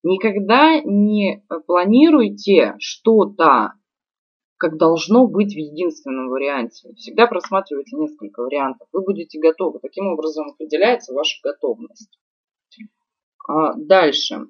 [0.03, 3.73] Никогда не планируйте что-то
[4.61, 6.93] как должно быть в единственном варианте.
[6.93, 8.87] Всегда просматривайте несколько вариантов.
[8.91, 9.79] Вы будете готовы.
[9.79, 12.19] Таким образом определяется ваша готовность.
[13.47, 14.45] А дальше.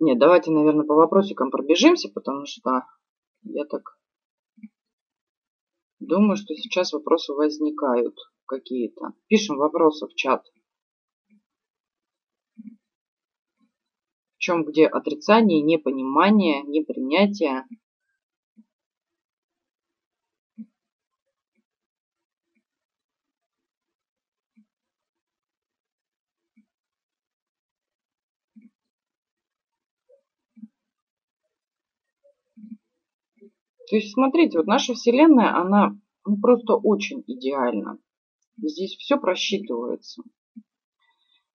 [0.00, 2.82] Нет, давайте, наверное, по вопросикам пробежимся, потому что
[3.44, 3.96] я так
[6.00, 8.16] думаю, что сейчас вопросы возникают
[8.46, 9.12] какие-то.
[9.28, 10.44] Пишем вопросы в чат.
[14.34, 17.64] В чем где отрицание, непонимание, непринятие.
[33.92, 37.98] То есть, смотрите, вот наша Вселенная, она ну, просто очень идеальна.
[38.56, 40.22] Здесь все просчитывается.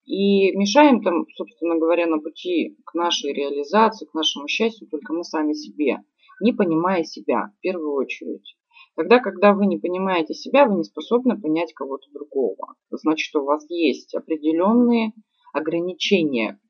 [0.04, 5.24] И мешаем там, собственно говоря, на пути к нашей реализации, к нашему счастью только мы
[5.24, 6.04] сами себе,
[6.40, 8.56] не понимая себя в первую очередь.
[8.94, 12.76] Тогда, когда вы не понимаете себя, вы не способны понять кого-то другого.
[12.92, 15.12] Значит, у вас есть определенные
[15.52, 16.60] ограничения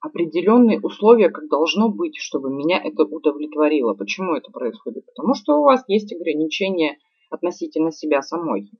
[0.00, 3.94] определенные условия, как должно быть, чтобы меня это удовлетворило.
[3.94, 5.06] Почему это происходит?
[5.06, 6.98] Потому что у вас есть ограничения
[7.30, 8.70] относительно себя самой,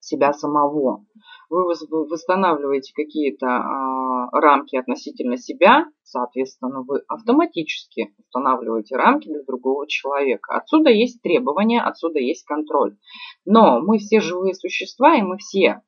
[0.00, 1.04] себя самого.
[1.50, 10.54] Вы восстанавливаете какие-то а, рамки относительно себя, соответственно, вы автоматически устанавливаете рамки для другого человека.
[10.54, 12.96] Отсюда есть требования, отсюда есть контроль.
[13.44, 15.82] Но мы все живые существа, и мы все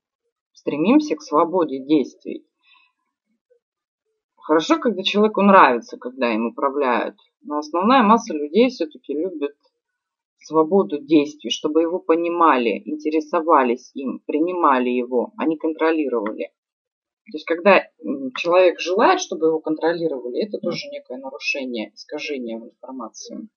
[0.53, 2.44] стремимся к свободе действий.
[4.43, 7.16] Хорошо, когда человеку нравится, когда им управляют.
[7.43, 9.57] Но основная масса людей все-таки любит
[10.38, 16.51] свободу действий, чтобы его понимали, интересовались им, принимали его, а не контролировали.
[17.26, 17.88] То есть, когда
[18.36, 23.49] человек желает, чтобы его контролировали, это тоже некое нарушение, искажение информации.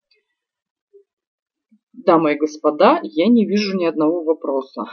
[1.94, 4.84] Дамы и господа, я не вижу ни одного вопроса.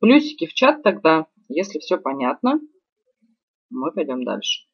[0.00, 2.60] Плюсики в чат тогда, если все понятно.
[3.74, 4.66] Мы пойдем дальше.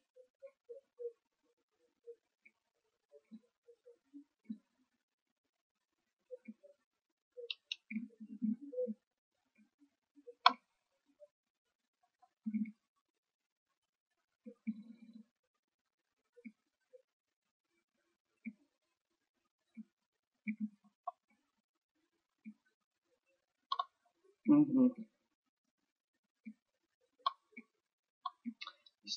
[24.47, 25.00] Угу.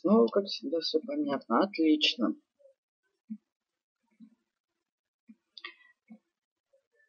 [0.04, 1.60] Снова, как всегда, все понятно.
[1.60, 2.34] Отлично.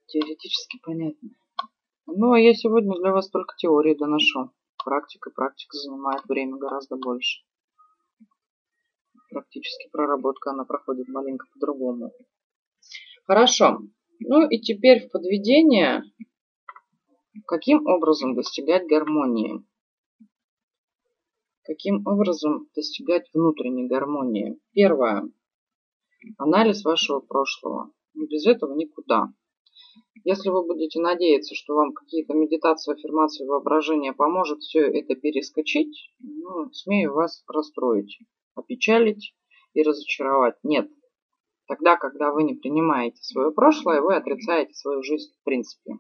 [0.08, 1.30] Теоретически понятно.
[2.06, 4.52] Ну, а я сегодня для вас только теории доношу.
[4.82, 7.44] Практика, практика занимает время гораздо больше.
[9.30, 12.14] Практически проработка, она проходит маленько по-другому.
[13.26, 13.82] Хорошо.
[14.22, 16.04] Ну и теперь в подведение,
[17.46, 19.66] каким образом достигать гармонии?
[21.66, 24.60] Каким образом достигать внутренней гармонии?
[24.74, 25.32] Первое.
[26.38, 27.92] Анализ вашего прошлого.
[28.14, 29.34] Без этого никуда.
[30.24, 36.72] Если вы будете надеяться, что вам какие-то медитации, аффирмации, воображения поможет все это перескочить, ну,
[36.72, 38.20] смею вас расстроить,
[38.54, 39.34] опечалить
[39.74, 40.58] и разочаровать.
[40.62, 40.88] Нет.
[41.68, 45.94] Тогда, когда вы не принимаете свое прошлое, вы отрицаете свою жизнь в принципе.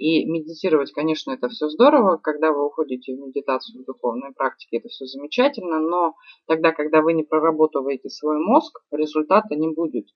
[0.00, 4.88] И медитировать, конечно, это все здорово, когда вы уходите в медитацию, в духовной практике, это
[4.88, 6.14] все замечательно, но
[6.46, 10.06] тогда, когда вы не проработываете свой мозг, результата не будет.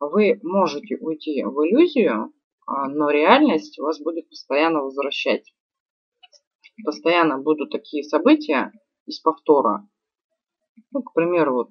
[0.00, 2.30] Вы можете уйти в иллюзию,
[2.66, 5.50] а, но реальность вас будет постоянно возвращать.
[6.84, 8.70] Постоянно будут такие события
[9.06, 9.88] из повтора.
[10.90, 11.70] Ну, к примеру, вот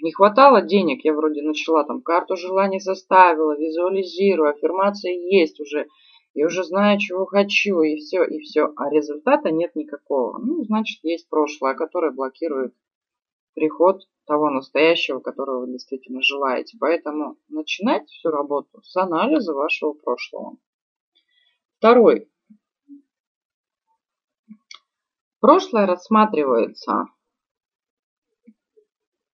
[0.00, 5.88] не хватало денег, я вроде начала там карту желаний составила, визуализирую, аффирмация есть уже,
[6.34, 8.72] я уже знаю, чего хочу, и все, и все.
[8.76, 10.38] А результата нет никакого.
[10.38, 12.74] Ну, значит, есть прошлое, которое блокирует
[13.54, 16.78] приход того настоящего, которого вы действительно желаете.
[16.80, 20.56] Поэтому начинать всю работу с анализа вашего прошлого.
[21.76, 22.30] Второй.
[25.40, 27.08] Прошлое рассматривается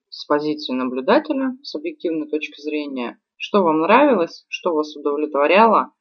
[0.09, 5.93] с позиции наблюдателя, с объективной точки зрения, что вам нравилось, что вас удовлетворяло,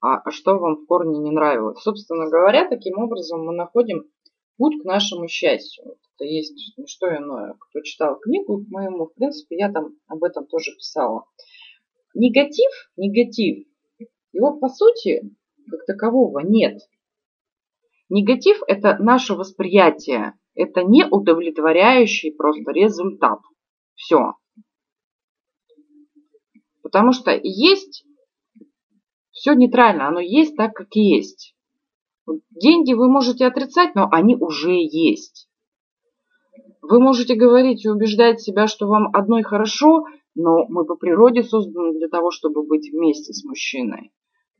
[0.00, 1.80] а, а что вам в корне не нравилось.
[1.80, 4.04] Собственно говоря, таким образом мы находим
[4.56, 5.96] путь к нашему счастью.
[6.16, 7.54] Это есть не что иное.
[7.58, 11.24] Кто читал книгу моему, в принципе, я там об этом тоже писала.
[12.14, 13.66] Негатив, негатив,
[14.32, 15.22] его по сути
[15.70, 16.80] как такового нет.
[18.08, 23.38] Негатив– это наше восприятие, это не удовлетворяющий просто результат.
[23.94, 24.34] Все.
[26.82, 28.04] Потому что есть
[29.40, 31.54] все нейтрально, оно есть так, как есть.
[32.50, 35.48] Деньги вы можете отрицать, но они уже есть.
[36.82, 41.98] Вы можете говорить и убеждать себя, что вам одной хорошо, но мы по природе созданы
[41.98, 44.12] для того, чтобы быть вместе с мужчиной,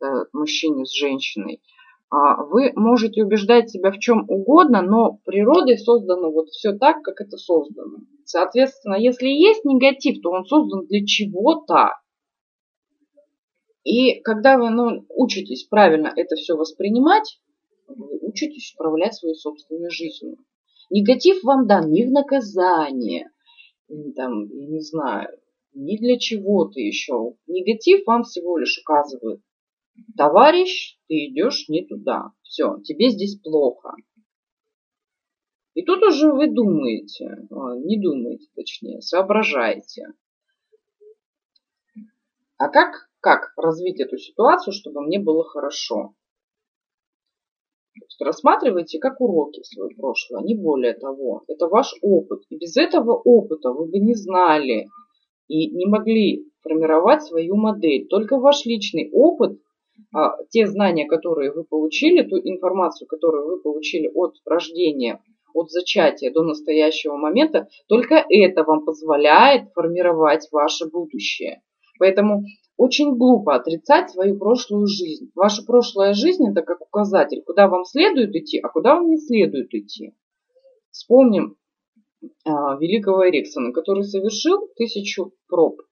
[0.02, 1.60] э, мужчине с женщиной.
[2.08, 7.20] А вы можете убеждать себя в чем угодно, но природой создано вот все так, как
[7.20, 7.98] это создано.
[8.24, 12.00] Соответственно, если есть негатив, то он создан для чего-то.
[13.84, 17.40] И когда вы ну, учитесь правильно это все воспринимать,
[17.88, 20.38] вы учитесь управлять своей собственной жизнью.
[20.90, 23.30] Негатив вам дан не в наказание,
[24.16, 25.38] там, не знаю,
[25.72, 27.34] ни для чего-то еще.
[27.46, 29.40] Негатив вам всего лишь указывает,
[30.16, 32.32] товарищ, ты идешь не туда.
[32.42, 33.94] Все, тебе здесь плохо.
[35.74, 40.08] И тут уже вы думаете, а, не думаете точнее, соображаете.
[42.58, 46.14] А как как развить эту ситуацию, чтобы мне было хорошо.
[47.98, 51.42] То есть рассматривайте как уроки свое прошлое, не более того.
[51.48, 52.42] Это ваш опыт.
[52.48, 54.88] И без этого опыта вы бы не знали
[55.48, 58.06] и не могли формировать свою модель.
[58.08, 59.58] Только ваш личный опыт,
[60.14, 65.20] а, те знания, которые вы получили, ту информацию, которую вы получили от рождения,
[65.52, 71.62] от зачатия до настоящего момента, только это вам позволяет формировать ваше будущее.
[71.98, 72.44] Поэтому
[72.80, 75.30] очень глупо отрицать свою прошлую жизнь.
[75.34, 79.74] Ваша прошлая жизнь это как указатель, куда вам следует идти, а куда вам не следует
[79.74, 80.14] идти.
[80.90, 81.58] Вспомним
[82.46, 85.82] а, великого Эриксона, который совершил тысячу проб,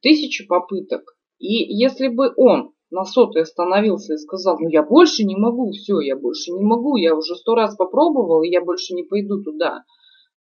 [0.00, 1.16] тысячу попыток.
[1.40, 5.98] И если бы он на сотой остановился и сказал, ну я больше не могу, все,
[5.98, 9.82] я больше не могу, я уже сто раз попробовал, и я больше не пойду туда,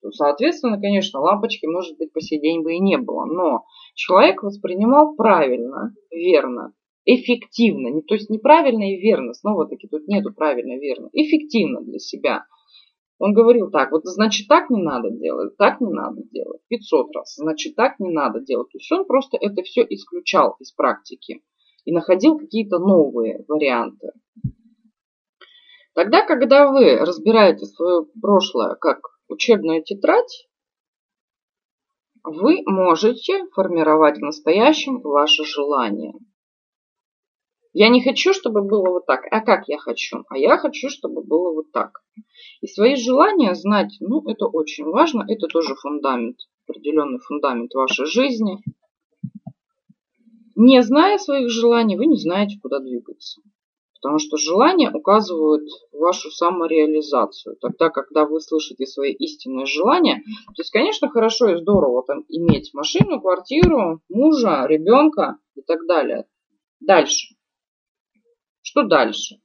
[0.01, 3.25] то, соответственно, конечно, лампочки, может быть, по сей день бы и не было.
[3.25, 6.73] Но человек воспринимал правильно, верно,
[7.05, 8.01] эффективно.
[8.03, 9.33] То есть неправильно и верно.
[9.33, 11.09] Снова-таки тут нету правильно и верно.
[11.11, 12.45] Эффективно для себя.
[13.19, 16.61] Он говорил так, вот значит так не надо делать, так не надо делать.
[16.69, 17.35] 500 раз.
[17.35, 18.69] Значит так не надо делать.
[18.71, 21.41] То есть он просто это все исключал из практики
[21.83, 24.11] и находил какие-то новые варианты.
[25.93, 30.47] Тогда, когда вы разбираете свое прошлое как учебную тетрадь,
[32.23, 36.13] вы можете формировать в настоящем ваше желание.
[37.71, 39.21] Я не хочу, чтобы было вот так.
[39.31, 40.23] А как я хочу?
[40.29, 42.01] А я хочу, чтобы было вот так.
[42.61, 45.23] И свои желания знать, ну, это очень важно.
[45.27, 48.57] Это тоже фундамент, определенный фундамент вашей жизни.
[50.55, 53.41] Не зная своих желаний, вы не знаете, куда двигаться.
[54.01, 57.57] Потому что желания указывают вашу самореализацию.
[57.59, 62.73] Тогда, когда вы слышите свои истинные желания, то есть, конечно, хорошо и здорово там иметь
[62.73, 66.25] машину, квартиру, мужа, ребенка и так далее.
[66.79, 67.35] Дальше.
[68.61, 69.41] Что дальше?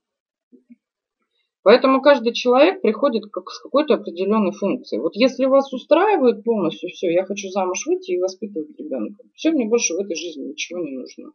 [1.65, 5.01] Поэтому каждый человек приходит как с какой-то определенной функцией.
[5.01, 9.25] Вот если вас устраивает полностью все, я хочу замуж выйти и воспитывать ребенка.
[9.35, 11.33] Все, мне больше в этой жизни ничего не нужно.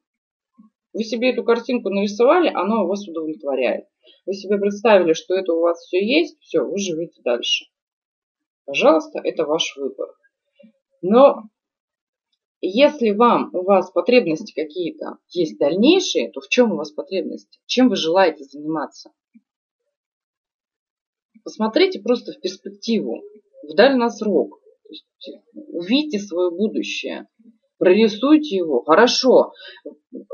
[0.94, 3.86] Вы себе эту картинку нарисовали, она вас удовлетворяет.
[4.26, 7.66] Вы себе представили, что это у вас все есть, все, вы живете дальше.
[8.66, 10.10] Пожалуйста, это ваш выбор.
[11.02, 11.44] Но
[12.62, 17.60] если вам, у вас потребности какие-то есть дальнейшие, то в чем у вас потребности?
[17.66, 19.12] Чем вы желаете заниматься?
[21.44, 23.24] Посмотрите просто в перспективу,
[23.64, 24.60] в дальносрок.
[25.54, 27.28] Увидите свое будущее,
[27.80, 28.84] прорисуйте его.
[28.84, 29.54] Хорошо.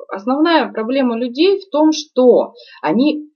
[0.10, 3.30] Основная проблема людей в том, что они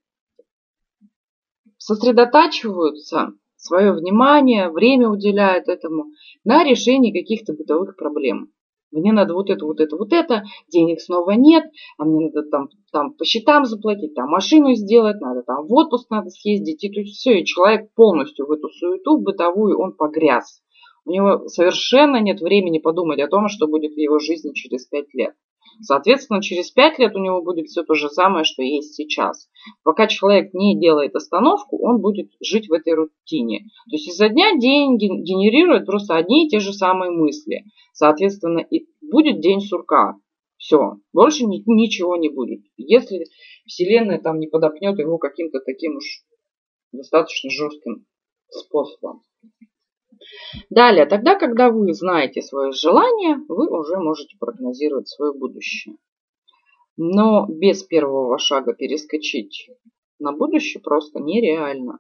[1.78, 6.05] сосредотачиваются, свое внимание, время уделяют этому
[6.43, 8.51] на решении каких-то бытовых проблем.
[8.91, 11.64] Мне надо вот это, вот это, вот это, денег снова нет,
[11.97, 16.10] а мне надо там, там по счетам заплатить, там машину сделать, надо там в отпуск
[16.10, 16.84] надо съездить.
[16.84, 20.62] И есть все, и человек полностью в эту суету, бытовую, он погряз.
[21.10, 25.12] У него совершенно нет времени подумать о том, что будет в его жизни через пять
[25.16, 25.34] лет.
[25.82, 29.49] Соответственно, через пять лет у него будет все то же самое, что есть сейчас.
[29.84, 33.62] Пока человек не делает остановку, он будет жить в этой рутине.
[33.89, 37.64] То есть изо дня день генерирует просто одни и те же самые мысли.
[37.91, 40.14] Соответственно, и будет день сурка.
[40.57, 42.62] Все, больше ни, ничего не будет.
[42.78, 43.26] Если
[43.66, 46.24] Вселенная там не подопнет его каким-то таким уж
[46.91, 48.05] достаточно жестким
[48.51, 49.24] способом.
[50.69, 55.95] Далее, тогда, когда вы знаете свое желание, вы уже можете прогнозировать свое будущее.
[56.97, 59.69] Но без первого шага перескочить
[60.19, 61.99] на будущее просто нереально.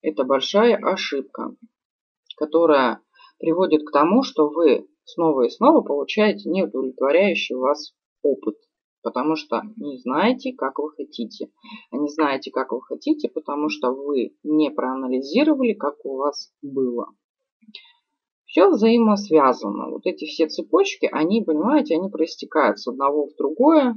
[0.00, 1.54] Это большая ошибка,
[2.36, 3.00] которая
[3.38, 8.56] приводит к тому, что вы снова и снова получаете неудовлетворяющий вас опыт,
[9.06, 11.48] потому что не знаете, как вы хотите.
[11.92, 17.06] А не знаете, как вы хотите, потому что вы не проанализировали, как у вас было.
[18.46, 19.90] Все взаимосвязано.
[19.90, 23.96] Вот эти все цепочки, они, понимаете, они проистекают с одного в другое.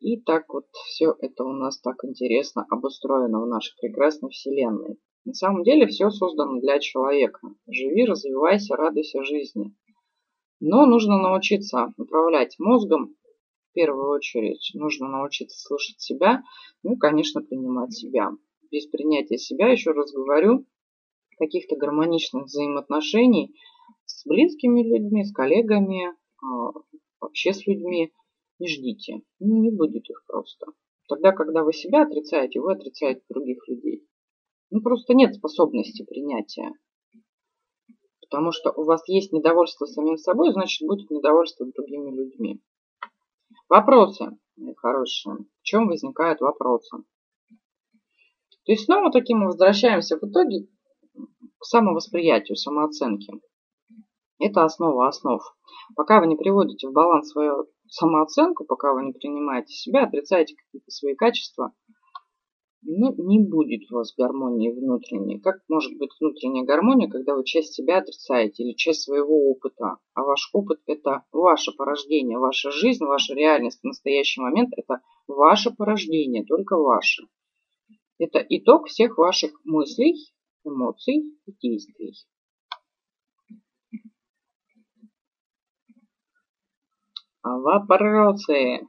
[0.00, 4.98] И так вот все это у нас так интересно обустроено в нашей прекрасной Вселенной.
[5.24, 7.40] На самом деле все создано для человека.
[7.66, 9.74] Живи, развивайся, радуйся жизни.
[10.60, 13.16] Но нужно научиться управлять мозгом
[13.72, 14.70] в первую очередь.
[14.74, 16.42] Нужно научиться слышать себя,
[16.82, 18.30] ну, конечно, принимать себя.
[18.70, 20.66] Без принятия себя, еще раз говорю,
[21.38, 23.54] каких-то гармоничных взаимоотношений
[24.04, 26.72] с близкими людьми, с коллегами, а,
[27.20, 28.12] вообще с людьми
[28.58, 29.22] не ждите.
[29.40, 30.66] Ну, не будет их просто.
[31.08, 34.06] Тогда, когда вы себя отрицаете, вы отрицаете других людей.
[34.70, 36.72] Ну, просто нет способности принятия.
[38.20, 42.60] Потому что у вас есть недовольство самим собой, значит, будет недовольство другими людьми.
[43.68, 44.38] Вопросы,
[44.76, 45.36] хорошие.
[45.36, 46.98] В чем возникают вопросы?
[48.64, 50.68] То есть снова таким мы возвращаемся в итоге
[51.58, 53.32] к самовосприятию, самооценке.
[54.38, 55.40] Это основа основ.
[55.96, 60.90] Пока вы не приводите в баланс свою самооценку, пока вы не принимаете себя, отрицаете какие-то
[60.90, 61.72] свои качества,
[62.82, 65.38] ну, не будет у вас гармонии внутренней.
[65.40, 69.98] Как может быть внутренняя гармония, когда вы часть себя отрицаете или часть своего опыта?
[70.14, 75.70] А ваш опыт– это ваше порождение, ваша жизнь, ваша реальность в настоящий момент– это ваше
[75.70, 77.28] порождение, только ваше.
[78.18, 80.14] Это итог всех ваших мыслей,
[80.64, 82.14] эмоций и действий.
[87.44, 88.86] Вопросы?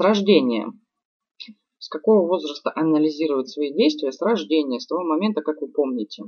[0.00, 0.72] С рождения.
[1.76, 4.12] С какого возраста анализировать свои действия?
[4.12, 6.22] С рождения, с того момента, как вы помните.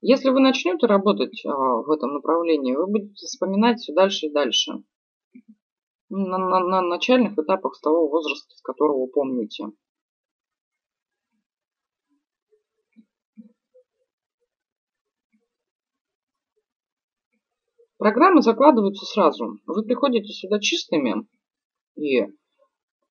[0.00, 4.82] Если вы начнете работать а, в этом направлении, вы будете вспоминать все дальше и дальше.
[6.08, 9.66] На, на, на начальных этапах с того возраста, с которого помните.
[17.96, 19.60] Программы закладываются сразу.
[19.66, 21.28] Вы приходите сюда чистыми,
[21.96, 22.26] и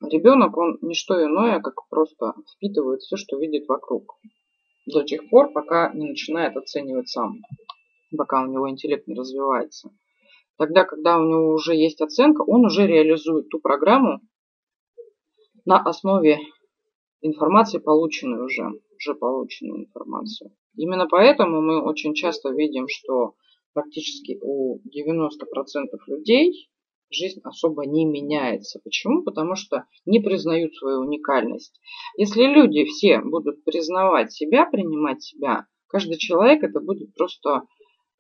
[0.02, 4.18] ребенок, он не что иное, как просто впитывает все, что видит вокруг.
[4.86, 7.42] До тех пор, пока не начинает оценивать сам,
[8.16, 9.90] пока у него интеллект не развивается.
[10.58, 14.22] Тогда, когда у него уже есть оценка, он уже реализует ту программу
[15.66, 16.40] на основе
[17.22, 18.70] информации, полученной уже.
[18.96, 20.52] уже полученную информацию.
[20.78, 23.36] Именно поэтому мы очень часто видим, что
[23.74, 25.30] практически у 90%
[26.08, 26.70] людей
[27.10, 28.80] жизнь особо не меняется.
[28.84, 29.24] Почему?
[29.24, 31.80] Потому что не признают свою уникальность.
[32.18, 37.64] Если люди все будут признавать себя, принимать себя, каждый человек это будет просто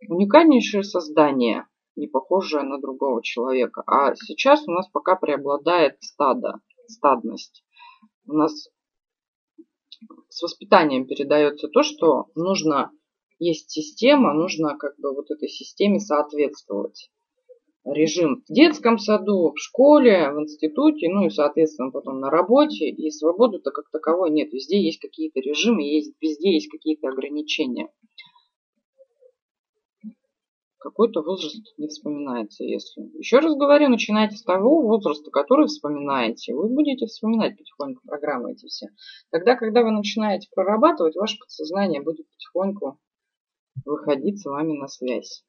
[0.08, 3.84] уникальнейшее создание, не похожее на другого человека.
[3.88, 7.64] А сейчас у нас пока преобладает стадо, стадность.
[8.28, 8.70] У нас
[10.30, 12.92] с воспитанием передается то, что нужно,
[13.40, 17.10] есть система, нужно как бы вот этой системе соответствовать
[17.86, 22.90] режим в детском саду, в школе, в институте, ну и, соответственно, потом на работе.
[22.90, 24.52] И свободы-то как таковой нет.
[24.52, 27.90] Везде есть какие-то режимы, есть, везде есть какие-то ограничения.
[30.80, 33.02] Какой-то возраст не вспоминается, если...
[33.18, 36.54] Еще раз говорю, начинайте с того возраста, который вспоминаете.
[36.54, 38.90] Вы будете вспоминать потихоньку программы эти все.
[39.32, 43.00] Тогда, когда вы начинаете прорабатывать, ваше подсознание будет потихоньку
[43.84, 45.44] выходить с вами на связь.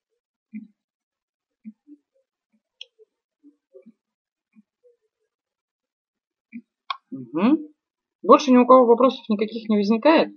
[7.16, 7.72] Угу.
[8.22, 10.36] Больше ни у кого вопросов никаких не возникает?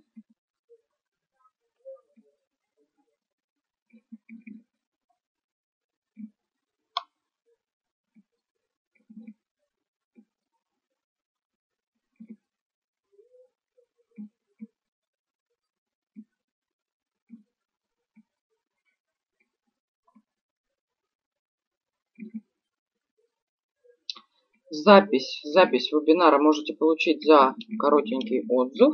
[24.72, 28.94] Запись, запись вебинара можете получить за коротенький отзыв.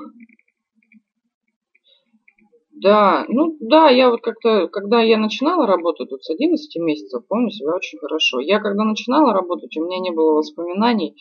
[2.71, 7.49] Да, ну да, я вот как-то, когда я начинала работать тут с 11 месяцев, помню
[7.49, 8.39] себя очень хорошо.
[8.39, 11.15] Я когда начинала работать, у меня не было воспоминаний,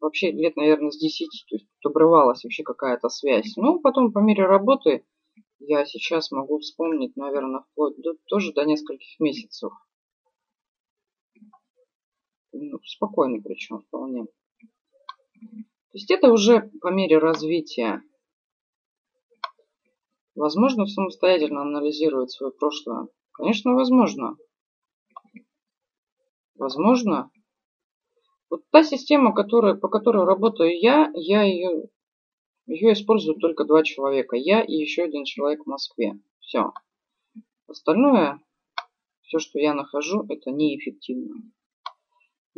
[0.00, 3.54] вообще лет, наверное, с 10, то есть обрывалась вообще какая-то связь.
[3.56, 5.04] Ну, потом по мере работы
[5.60, 9.72] я сейчас могу вспомнить, наверное, вплоть до, тоже до нескольких месяцев
[12.52, 14.26] ну, спокойно причем вполне.
[15.90, 18.02] То есть это уже по мере развития.
[20.34, 23.08] Возможно самостоятельно анализировать свое прошлое?
[23.32, 24.36] Конечно, возможно.
[26.54, 27.30] Возможно.
[28.50, 31.88] Вот та система, которая, по которой работаю я, я ее,
[32.66, 34.36] ее используют только два человека.
[34.36, 36.20] Я и еще один человек в Москве.
[36.40, 36.72] Все.
[37.66, 38.40] Остальное,
[39.22, 41.42] все, что я нахожу, это неэффективно.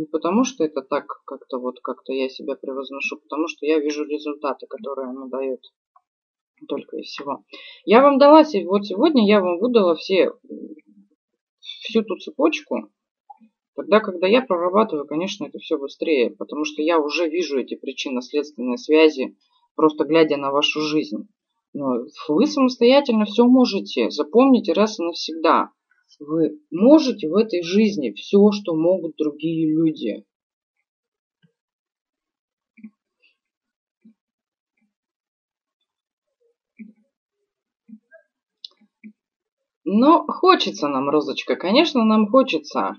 [0.01, 4.03] Не потому, что это так как-то вот как-то я себя превозношу, потому что я вижу
[4.07, 5.61] результаты, которые оно дает.
[6.69, 7.45] Только и всего.
[7.85, 10.33] Я вам дала, вот сегодня я вам выдала все,
[11.59, 12.89] всю ту цепочку.
[13.77, 18.79] Тогда, когда я прорабатываю, конечно, это все быстрее, потому что я уже вижу эти причинно-следственные
[18.79, 19.37] связи,
[19.77, 21.29] просто глядя на вашу жизнь.
[21.75, 24.09] Но вы самостоятельно все можете.
[24.09, 25.73] Запомните раз и навсегда.
[26.21, 30.27] Вы можете в этой жизни все, что могут другие люди.
[39.85, 42.97] Но хочется нам, Розочка, конечно, нам хочется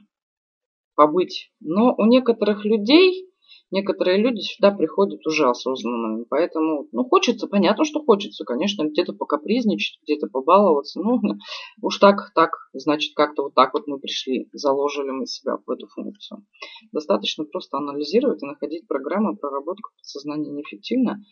[0.95, 1.53] побыть.
[1.59, 3.30] Но у некоторых людей
[3.71, 10.01] Некоторые люди сюда приходят уже осознанными, поэтому, ну, хочется, понятно, что хочется, конечно, где-то покапризничать,
[10.03, 11.21] где-то побаловаться, ну,
[11.81, 15.87] уж так, так, значит, как-то вот так вот мы пришли, заложили мы себя в эту
[15.87, 16.45] функцию.
[16.91, 21.23] Достаточно просто анализировать и находить программы, проработка подсознания неэффективно.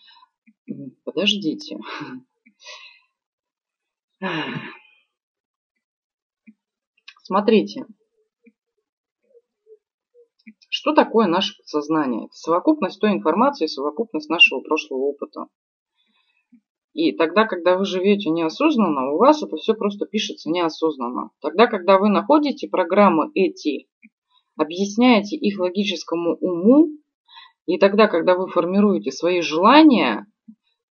[1.03, 1.77] Подождите.
[7.23, 7.85] Смотрите,
[10.79, 12.27] что такое наше подсознание?
[12.27, 15.47] Это совокупность той информации, совокупность нашего прошлого опыта.
[16.93, 21.31] И тогда, когда вы живете неосознанно, у вас это все просто пишется неосознанно.
[21.41, 23.89] Тогда, когда вы находите программы эти,
[24.55, 26.87] объясняете их логическому уму,
[27.65, 30.27] и тогда, когда вы формируете свои желания,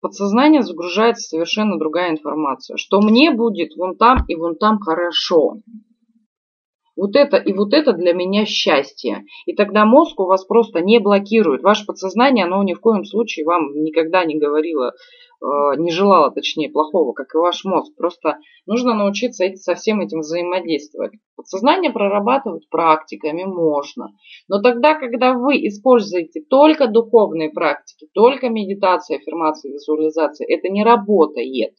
[0.02, 2.78] подсознание загружается совершенно другая информация.
[2.78, 5.58] Что мне будет вон там и вон там хорошо.
[6.96, 9.26] Вот это и вот это для меня счастье.
[9.46, 11.62] И тогда мозг у вас просто не блокирует.
[11.62, 14.94] Ваше подсознание, оно ни в коем случае вам никогда не говорило,
[15.42, 17.94] э, не желало, точнее, плохого, как и ваш мозг.
[17.98, 21.12] Просто нужно научиться со всем этим взаимодействовать.
[21.36, 24.12] Подсознание прорабатывать практиками можно.
[24.48, 31.74] Но тогда, когда вы используете только духовные практики, только медитация, аффирмация, визуализация, это не работает.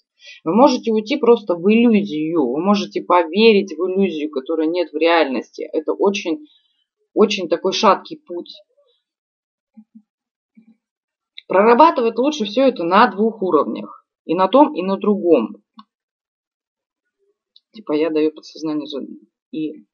[0.44, 5.68] Вы можете уйти просто в иллюзию, вы можете поверить в иллюзию, которой нет в реальности.
[5.72, 6.46] Это очень,
[7.14, 8.54] очень такой шаткий путь.
[11.48, 14.04] Прорабатывать лучше все это на двух уровнях.
[14.24, 15.62] И на том, и на другом.
[17.72, 18.88] Типа я даю подсознанию
[19.52, 19.86] и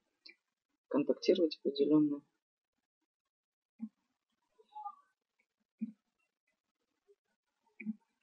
[0.88, 2.22] контактировать определенно.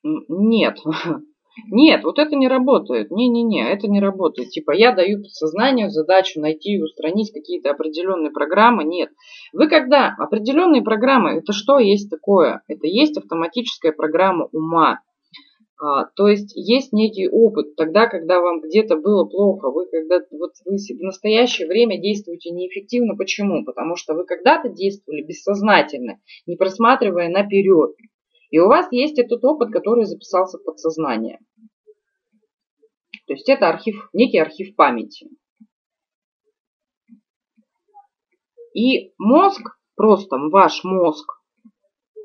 [0.03, 0.79] Нет,
[1.67, 3.11] нет, вот это не работает.
[3.11, 4.49] Не-не-не, это не работает.
[4.49, 8.83] Типа я даю подсознанию задачу найти и устранить какие-то определенные программы.
[8.83, 9.09] Нет.
[9.53, 12.61] Вы когда определенные программы, это что есть такое?
[12.67, 14.99] Это есть автоматическая программа ума.
[15.81, 20.51] А, то есть есть некий опыт, тогда, когда вам где-то было плохо, вы когда вот
[20.65, 23.15] вы в настоящее время действуете неэффективно.
[23.15, 23.63] Почему?
[23.63, 27.95] Потому что вы когда-то действовали бессознательно, не просматривая наперед.
[28.49, 31.39] И у вас есть этот опыт, который записался в подсознание.
[33.27, 35.29] То есть это архив, некий архив памяти.
[38.73, 39.61] И мозг,
[39.95, 41.39] просто ваш мозг,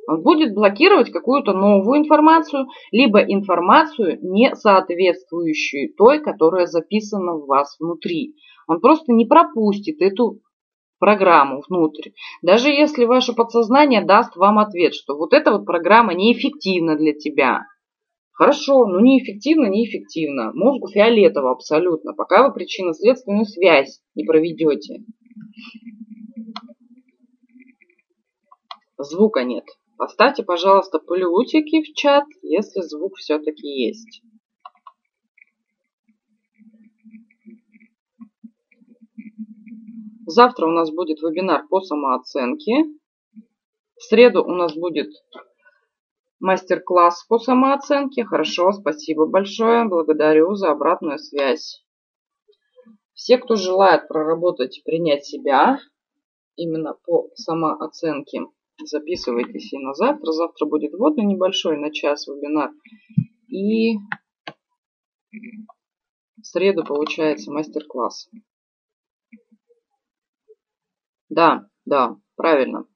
[0.06, 7.76] он будет блокировать какую-то новую информацию, либо информацию, не соответствующую той, которая записана в вас
[7.78, 8.34] внутри.
[8.66, 10.40] Он просто не пропустит эту
[10.98, 12.10] программу внутрь.
[12.42, 17.66] Даже если ваше подсознание даст вам ответ, что вот эта вот программа неэффективна для тебя.
[18.32, 20.52] Хорошо, ну неэффективно, неэффективно.
[20.54, 25.04] Мозгу фиолетово абсолютно, пока вы причинно-следственную связь не проведете.
[28.98, 29.64] Звука нет.
[29.96, 34.22] Поставьте, пожалуйста, плюсики в чат, если звук все-таки есть.
[40.26, 42.84] Завтра у нас будет вебинар по самооценке.
[43.96, 45.10] В среду у нас будет
[46.40, 48.24] мастер-класс по самооценке.
[48.24, 49.84] Хорошо, спасибо большое.
[49.84, 51.84] Благодарю за обратную связь.
[53.12, 55.78] Все, кто желает проработать, принять себя
[56.56, 58.40] именно по самооценке,
[58.82, 60.32] записывайтесь и на завтра.
[60.32, 62.70] Завтра будет вводный небольшой на час вебинар.
[63.48, 63.96] И
[66.36, 68.28] в среду получается мастер-класс.
[71.34, 72.86] Да, да, правильно.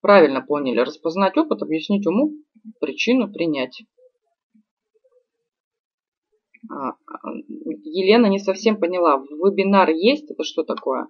[0.00, 0.78] Правильно поняли.
[0.78, 2.32] Распознать опыт, объяснить уму,
[2.80, 3.82] причину принять.
[6.70, 6.96] А, а,
[7.84, 9.18] Елена не совсем поняла.
[9.18, 10.30] Вебинар есть?
[10.30, 11.08] Это что такое?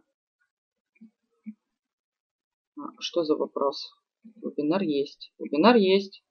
[2.76, 3.94] А, что за вопрос?
[4.24, 5.32] Вебинар есть.
[5.38, 6.24] Вебинар есть.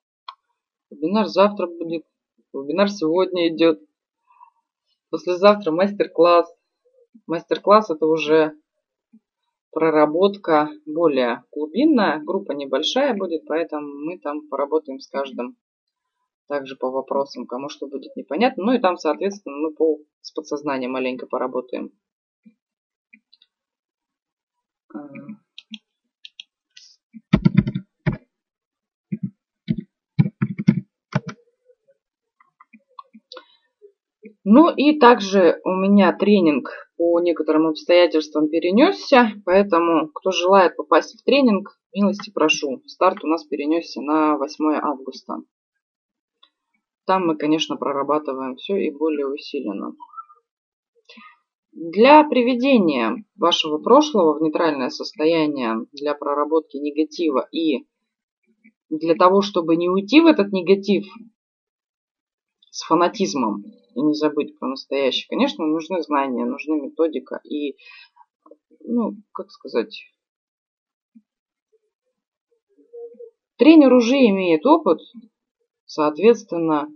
[0.89, 2.05] Вебинар завтра будет.
[2.51, 3.79] Вебинар сегодня идет.
[5.09, 6.53] Послезавтра мастер-класс.
[7.27, 8.59] Мастер-класс это уже
[9.75, 12.23] проработка более глубинная.
[12.23, 15.57] Группа небольшая будет, поэтому мы там поработаем с каждым
[16.47, 18.63] также по вопросам, кому что будет непонятно.
[18.63, 21.91] Ну и там, соответственно, мы по, с подсознанием маленько поработаем.
[34.45, 41.23] Ну и также у меня тренинг по некоторым обстоятельствам перенесся, поэтому кто желает попасть в
[41.23, 42.81] тренинг, милости прошу.
[42.85, 45.37] Старт у нас перенесся на 8 августа.
[47.05, 49.95] Там мы, конечно, прорабатываем все и более усиленно.
[51.71, 57.85] Для приведения вашего прошлого в нейтральное состояние, для проработки негатива и
[58.89, 61.05] для того, чтобы не уйти в этот негатив
[62.71, 63.65] с фанатизмом,
[63.95, 65.27] и не забыть про настоящее.
[65.29, 67.75] Конечно, нужны знания, нужны методика и,
[68.81, 70.03] ну, как сказать,
[73.57, 74.99] тренер уже имеет опыт,
[75.85, 76.89] соответственно,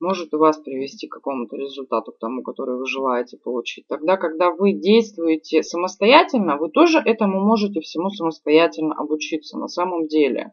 [0.00, 3.86] может у вас привести к какому-то результату, к тому, который вы желаете получить.
[3.88, 10.52] Тогда, когда вы действуете самостоятельно, вы тоже этому можете всему самостоятельно обучиться на самом деле.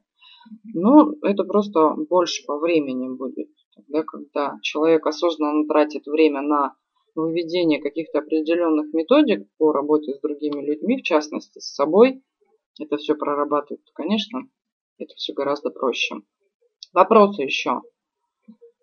[0.74, 3.50] Ну, это просто больше по времени будет.
[3.76, 6.76] Тогда, когда человек осознанно тратит время на
[7.14, 12.24] выведение каких-то определенных методик по работе с другими людьми, в частности с собой,
[12.80, 14.48] это все прорабатывает, то, конечно,
[14.98, 16.16] это все гораздо проще.
[16.94, 17.82] Вопросы еще.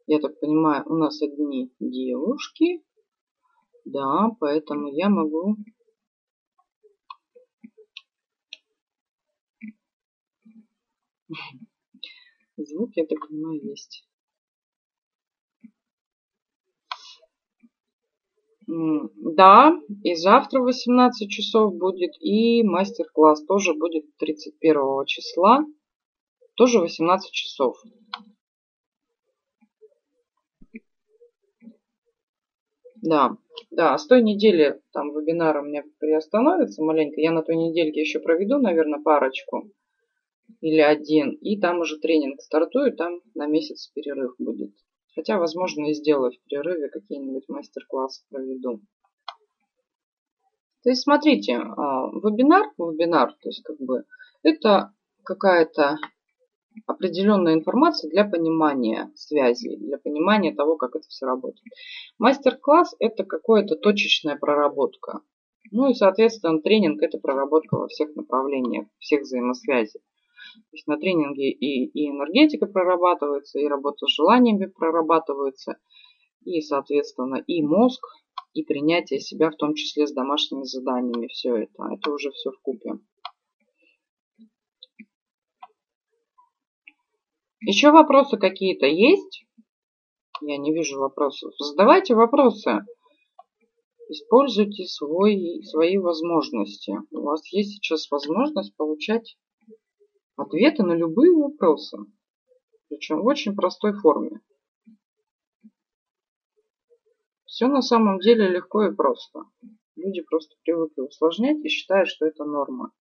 [0.06, 2.82] Я так понимаю, у нас одни девушки.
[3.84, 5.56] Да, поэтому я могу
[12.56, 14.06] Звук, я так понимаю, есть.
[18.66, 25.64] Да, и завтра в 18 часов будет, и мастер-класс тоже будет 31 числа,
[26.54, 27.76] тоже 18 часов.
[33.02, 33.36] Да,
[33.72, 37.20] да, с той недели там вебинар у меня приостановится маленько.
[37.20, 39.68] Я на той недельке еще проведу, наверное, парочку.
[40.60, 41.32] или один.
[41.40, 44.72] И там уже тренинг стартует, там на месяц перерыв будет.
[45.14, 48.80] Хотя, возможно, и сделаю в перерыве какие-нибудь мастер-классы проведу.
[50.82, 54.04] То есть, смотрите, а, вебинар, вебинар, то есть, как бы,
[54.42, 54.92] это
[55.22, 55.98] какая-то
[56.86, 61.62] определенная информация для понимания связи, для понимания того, как это все работает.
[62.18, 65.20] Мастер-класс– это какая-то точечная проработка.
[65.70, 70.00] Ну и, соответственно, тренинг– это проработка во всех направлениях, всех взаимосвязей.
[70.54, 75.78] То есть на тренинге и, и энергетика прорабатывается, и работа с желаниями прорабатывается,
[76.44, 78.02] и, соответственно, и мозг,
[78.52, 81.28] и принятие себя, в том числе с домашними заданиями.
[81.28, 81.84] Все это.
[81.92, 82.98] Это уже все в купе.
[87.60, 89.46] Еще вопросы какие-то есть?
[90.40, 91.54] Я не вижу вопросов.
[91.58, 92.84] Задавайте вопросы.
[94.08, 96.92] Используйте свой, свои возможности.
[97.12, 99.36] У вас есть сейчас возможность получать
[100.36, 101.98] ответы на любые вопросы.
[102.88, 104.40] Причем в очень простой форме.
[107.46, 109.44] Все на самом деле легко и просто.
[109.96, 112.92] Люди просто привыкли усложнять и считают, что это норма.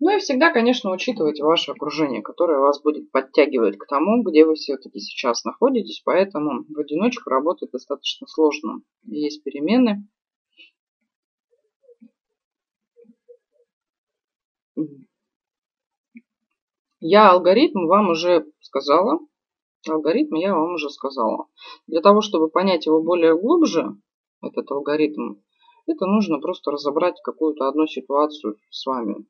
[0.00, 4.56] Ну и всегда, конечно, учитывайте ваше окружение, которое вас будет подтягивать к тому, где вы
[4.56, 6.02] все-таки сейчас находитесь.
[6.04, 8.82] Поэтому в одиночку работать достаточно сложно.
[9.04, 10.06] Есть перемены.
[17.00, 19.18] Я алгоритм вам уже сказала.
[19.88, 21.48] Алгоритм я вам уже сказала.
[21.86, 23.96] Для того, чтобы понять его более глубже,
[24.40, 25.40] этот алгоритм,
[25.86, 29.26] это нужно просто разобрать какую-то одну ситуацию с вами.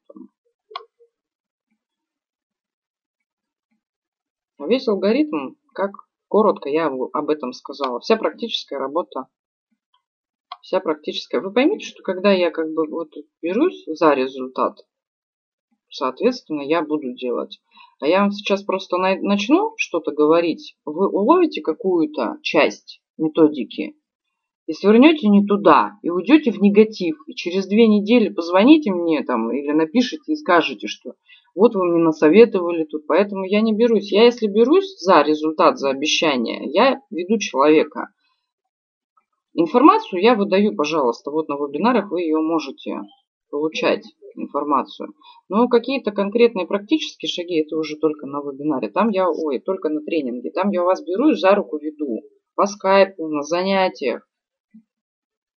[4.59, 5.93] Весь алгоритм, как
[6.29, 8.01] коротко я об этом сказала.
[8.01, 9.29] Вся практическая работа,
[10.61, 11.41] вся практическая.
[11.41, 14.79] Вы поймите, что когда я как бы вот берусь за результат,
[15.93, 17.61] соответственно, я буду делать.
[18.01, 23.95] А я вам сейчас просто начну что-то говорить, вы уловите какую-то часть методики
[24.67, 29.53] и свернете не туда, и уйдете в негатив, и через две недели позвоните мне там
[29.53, 31.15] или напишите и скажете, что
[31.55, 34.11] вот вы мне насоветовали тут, поэтому я не берусь.
[34.11, 38.09] Я если берусь за результат, за обещание, я веду человека.
[39.55, 43.01] Информацию я выдаю, пожалуйста, вот на вебинарах вы ее можете
[43.51, 44.05] получать
[44.37, 45.15] информацию.
[45.49, 48.89] Но какие-то конкретные практические шаги, это уже только на вебинаре.
[48.89, 50.51] Там я, ой, только на тренинге.
[50.51, 52.23] Там я вас беру и за руку веду.
[52.55, 54.29] По скайпу, на занятиях.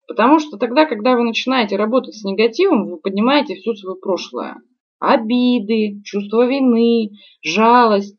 [0.07, 4.57] Потому что тогда, когда вы начинаете работать с негативом, вы поднимаете все свое прошлое.
[4.99, 7.11] Обиды, чувство вины,
[7.43, 8.17] жалость.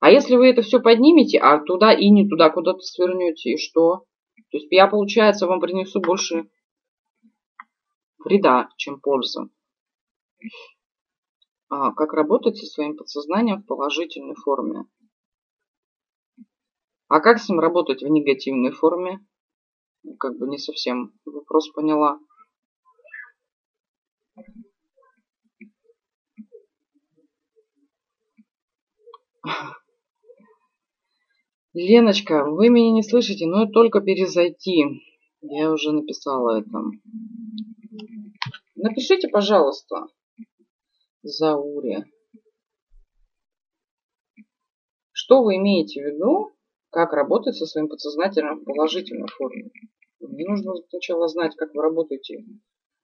[0.00, 4.04] А если вы это все поднимете, а туда и не туда куда-то свернете, и что?
[4.50, 6.48] То есть я, получается, вам принесу больше
[8.18, 9.50] вреда, чем пользы.
[11.68, 14.84] А как работать со своим подсознанием в положительной форме?
[17.08, 19.26] А как с ним работать в негативной форме?
[20.18, 22.18] Как бы не совсем вопрос поняла.
[31.74, 34.84] Леночка, вы меня не слышите, но только перезайти.
[35.40, 36.78] Я уже написала это.
[38.80, 40.06] Напишите, пожалуйста,
[41.22, 42.04] Зауре.
[45.10, 46.52] Что вы имеете в виду,
[46.90, 49.72] как работать со своим подсознательным в положительной форме?
[50.20, 52.44] Мне нужно сначала знать, как вы работаете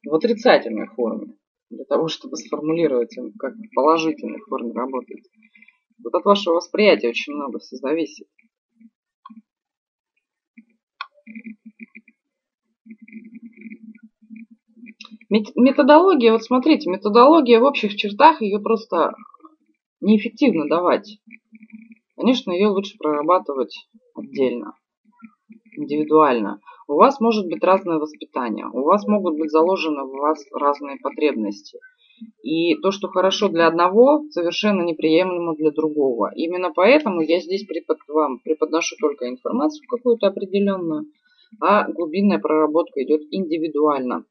[0.04, 1.38] в отрицательной форме,
[1.70, 5.28] для того, чтобы сформулировать, как в положительной форме работаете.
[6.04, 8.28] Вот от вашего восприятия очень много все зависит.
[15.30, 19.14] Методология, вот смотрите, методология в общих чертах, ее просто
[20.00, 21.18] неэффективно давать.
[22.16, 24.74] Конечно, ее лучше прорабатывать отдельно,
[25.76, 26.60] индивидуально.
[26.86, 31.78] У вас может быть разное воспитание, у вас могут быть заложены в вас разные потребности.
[32.42, 36.30] И то, что хорошо для одного, совершенно неприемлемо для другого.
[36.36, 41.06] Именно поэтому я здесь препод, вам преподношу только информацию какую-то определенную,
[41.60, 44.24] а глубинная проработка идет индивидуально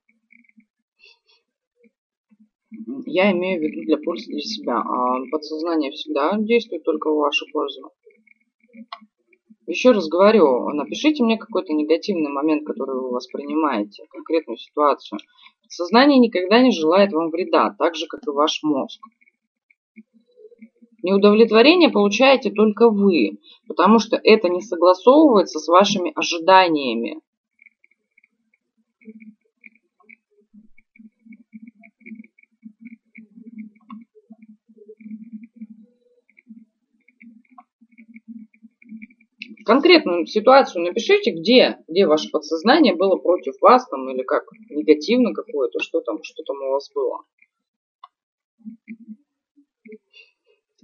[3.05, 4.77] я имею в виду для пользы для себя.
[4.77, 7.91] А подсознание всегда действует только в вашу пользу.
[9.65, 15.19] Еще раз говорю, напишите мне какой-то негативный момент, который вы воспринимаете, конкретную ситуацию.
[15.69, 19.01] Сознание никогда не желает вам вреда, так же, как и ваш мозг.
[21.01, 27.19] Неудовлетворение получаете только вы, потому что это не согласовывается с вашими ожиданиями.
[39.65, 45.79] Конкретную ситуацию напишите, где, где ваше подсознание было против вас там или как негативно какое-то,
[45.79, 47.23] что там, что там у вас было.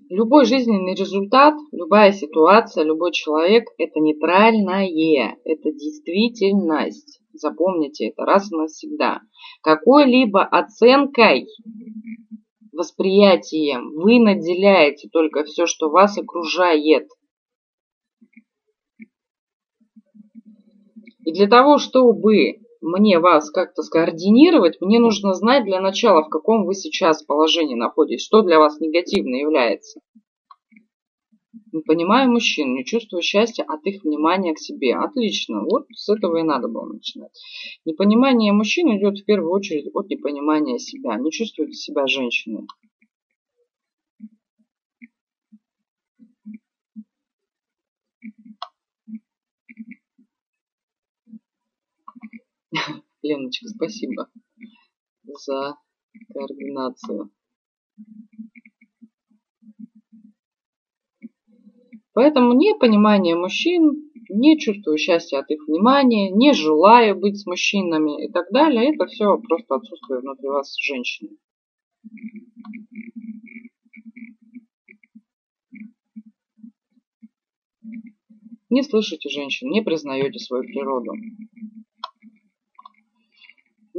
[0.10, 7.22] Любой жизненный результат, любая ситуация, любой человек– это нейтральное, это действительность.
[7.34, 9.22] Запомните это раз и навсегда.
[9.62, 11.46] Какой-либо оценкой,
[12.72, 17.08] восприятием вы наделяете только все, что вас окружает.
[21.30, 26.66] И для того, чтобы мне вас как-то скоординировать, мне нужно знать для начала, в каком
[26.66, 30.00] вы сейчас положении находитесь, что для вас негативно является.
[31.72, 34.96] Не понимаю мужчин, не чувствую счастья от их внимания к себе.
[34.96, 37.40] Отлично, вот с этого и надо было начинать.
[37.86, 41.16] Непонимание мужчин идет в первую очередь от непонимания себя.
[41.20, 42.66] Не чувствует себя женщиной.
[53.30, 54.28] Леночка, спасибо
[55.24, 55.76] за
[56.34, 57.32] координацию.
[62.14, 68.26] Поэтому не понимание мужчин, не чувствую счастья от их внимания, не желаю быть с мужчинами
[68.26, 71.38] и так далее, это все просто отсутствие внутри вас женщины.
[78.70, 81.12] Не слышите женщин, не признаете свою природу.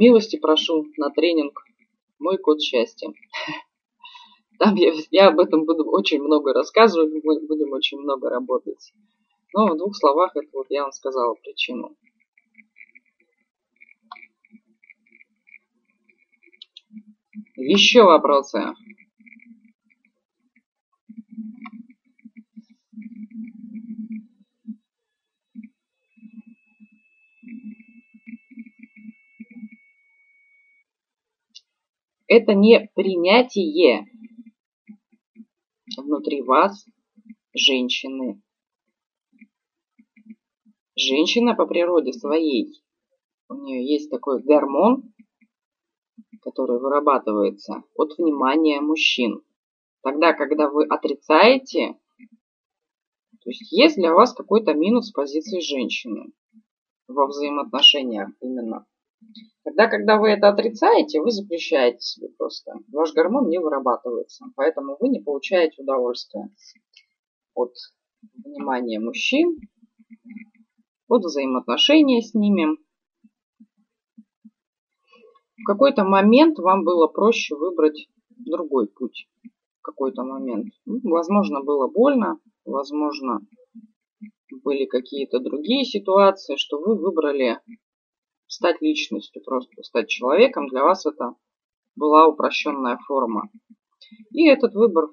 [0.01, 1.63] Милости прошу на тренинг
[2.17, 3.13] «Мой код счастья».
[4.57, 8.93] Там я, я об этом буду очень много рассказывать, будем очень много работать.
[9.53, 11.95] Но в двух словах это вот я вам сказала причину.
[17.55, 18.73] Еще вопросы?
[32.31, 34.07] Это не принятие
[35.97, 36.85] внутри вас
[37.53, 38.41] женщины.
[40.95, 42.81] Женщина по природе своей,
[43.49, 45.13] у нее есть такой гормон,
[46.41, 49.43] который вырабатывается от внимания мужчин.
[50.01, 51.99] Тогда, когда вы отрицаете,
[53.41, 56.31] то есть есть для вас какой-то минус с позиции женщины
[57.09, 58.85] во взаимоотношениях именно.
[59.63, 62.73] Тогда, когда вы это отрицаете, вы запрещаете себе просто.
[62.91, 66.49] Ваш гормон не вырабатывается, поэтому вы не получаете удовольствия
[67.53, 67.73] от
[68.43, 69.59] внимания мужчин,
[71.07, 72.77] от взаимоотношения с ними.
[75.57, 79.29] В какой-то момент вам было проще выбрать другой путь.
[79.79, 80.73] В какой-то момент.
[80.85, 83.41] Ну, возможно, было больно, возможно,
[84.63, 87.59] были какие-то другие ситуации, что вы выбрали
[88.51, 91.35] стать личностью, просто стать человеком, для вас это
[91.95, 93.49] была упрощенная форма.
[94.31, 95.07] И этот выбор,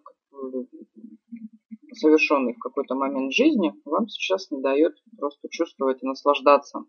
[1.92, 6.84] совершенный в какой-то момент жизни, вам сейчас не дает просто чувствовать и наслаждаться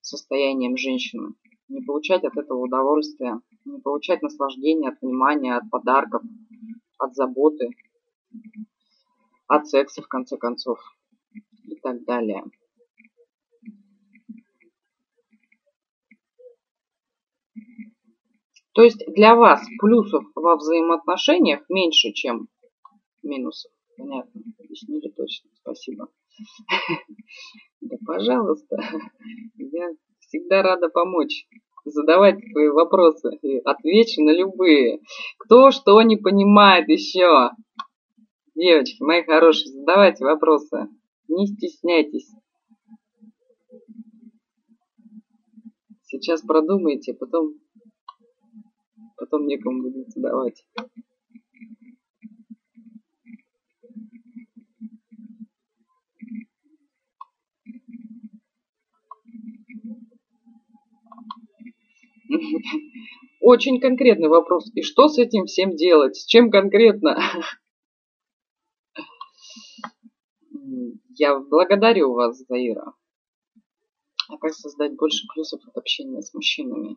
[0.00, 1.34] состоянием женщины.
[1.68, 6.22] Не получать от этого удовольствия, не получать наслаждения от внимания, от подарков,
[6.98, 7.70] от заботы,
[9.46, 10.80] от секса, в конце концов,
[11.64, 12.44] и так далее.
[18.76, 22.48] То есть для вас плюсов во взаимоотношениях меньше, чем
[23.22, 23.72] минусов.
[23.96, 25.50] Понятно, объяснили точно.
[25.54, 26.08] Спасибо.
[27.80, 28.76] Да, пожалуйста.
[29.56, 31.46] Я всегда рада помочь.
[31.84, 33.38] Задавать свои вопросы.
[33.42, 35.00] И отвечу на любые.
[35.38, 37.50] Кто что не понимает еще.
[38.54, 40.88] Девочки, мои хорошие, задавайте вопросы.
[41.28, 42.28] Не стесняйтесь.
[46.02, 47.54] Сейчас продумайте, потом
[49.16, 50.64] потом некому будет задавать.
[63.40, 64.70] Очень конкретный вопрос.
[64.74, 66.16] И что с этим всем делать?
[66.16, 67.16] С чем конкретно?
[71.18, 72.92] Я благодарю вас, Заира.
[74.28, 76.96] А как создать больше плюсов от общения с мужчинами?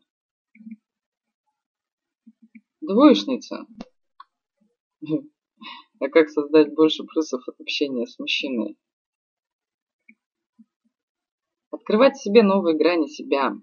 [2.81, 3.67] Двоечница.
[5.99, 8.77] А как создать больше плюсов от общения с мужчиной?
[11.71, 13.53] Открывать себе новые грани себя.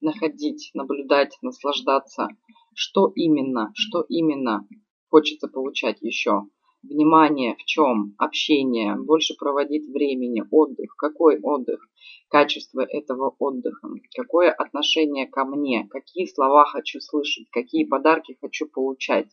[0.00, 2.28] Находить, наблюдать, наслаждаться.
[2.74, 4.68] Что именно, что именно
[5.08, 6.42] хочется получать еще.
[6.88, 8.14] Внимание в чем?
[8.16, 10.94] Общение, больше проводить времени, отдых.
[10.96, 11.80] Какой отдых?
[12.28, 13.88] Качество этого отдыха.
[14.14, 15.88] Какое отношение ко мне?
[15.90, 17.48] Какие слова хочу слышать?
[17.50, 19.28] Какие подарки хочу получать?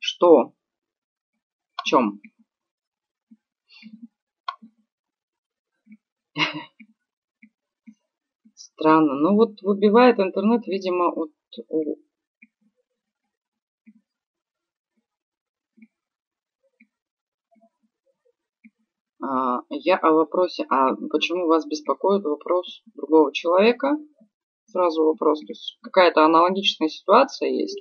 [0.00, 0.54] Что?
[1.76, 2.20] В чем?
[8.54, 9.14] Странно.
[9.14, 11.32] Ну вот выбивает интернет, видимо, от
[11.70, 11.74] А,
[19.70, 23.96] я о вопросе, а почему вас беспокоит вопрос другого человека?
[24.66, 27.80] Сразу вопрос, то есть какая-то аналогичная ситуация есть.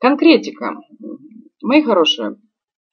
[0.00, 0.80] Конкретика.
[1.62, 2.36] Мои хорошие,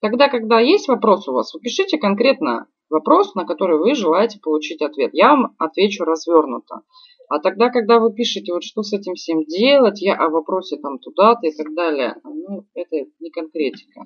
[0.02, 4.82] тогда, когда есть вопрос у вас, вы пишите конкретно вопрос, на который вы желаете получить
[4.82, 5.12] ответ.
[5.14, 6.82] Я вам отвечу развернуто.
[7.30, 11.00] А тогда, когда вы пишете, вот что с этим всем делать, я о вопросе там
[11.00, 14.02] туда-то и так далее, ну, это не конкретика.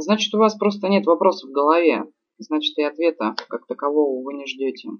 [0.00, 2.04] Значит, у вас просто нет вопросов в голове.
[2.38, 4.90] Значит, и ответа как такового вы не ждете.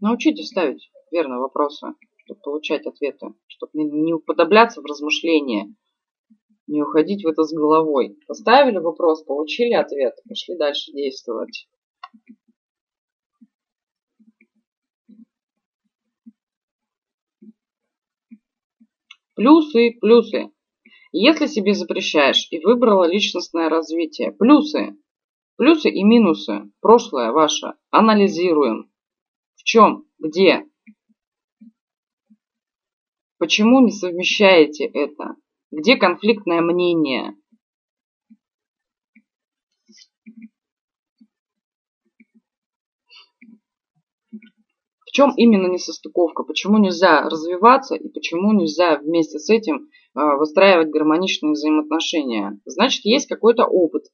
[0.00, 1.88] Научитесь ставить верно вопросы,
[2.24, 5.74] чтобы получать ответы, чтобы не уподобляться в размышления,
[6.66, 8.16] не уходить в это с головой.
[8.26, 11.68] Поставили вопрос, получили ответ, пошли дальше действовать.
[19.34, 20.50] Плюсы, плюсы.
[21.12, 24.96] Если себе запрещаешь и выбрала личностное развитие, плюсы,
[25.56, 28.92] плюсы и минусы, прошлое ваше, анализируем.
[29.56, 30.66] В чем, где,
[33.38, 35.34] почему не совмещаете это,
[35.72, 37.34] где конфликтное мнение,
[45.10, 46.44] В чем именно несостыковка?
[46.44, 49.90] Почему нельзя развиваться и почему нельзя вместе с этим
[50.36, 52.60] выстраивать гармоничные взаимоотношения?
[52.64, 54.04] Значит, есть какой-то опыт.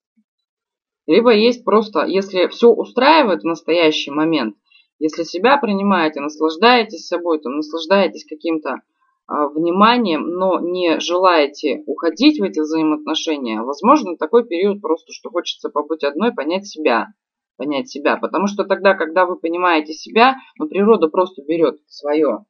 [1.06, 4.56] Либо есть просто, если все устраивает в настоящий момент,
[4.98, 8.80] если себя принимаете, наслаждаетесь собой, там, наслаждаетесь каким-то
[9.26, 15.68] а, вниманием, но не желаете уходить в эти взаимоотношения, возможно, такой период просто, что хочется
[15.68, 17.08] побыть одной, понять себя
[17.56, 18.16] понять себя.
[18.16, 22.44] Потому что тогда, когда вы понимаете себя, ну, природа просто берет свое.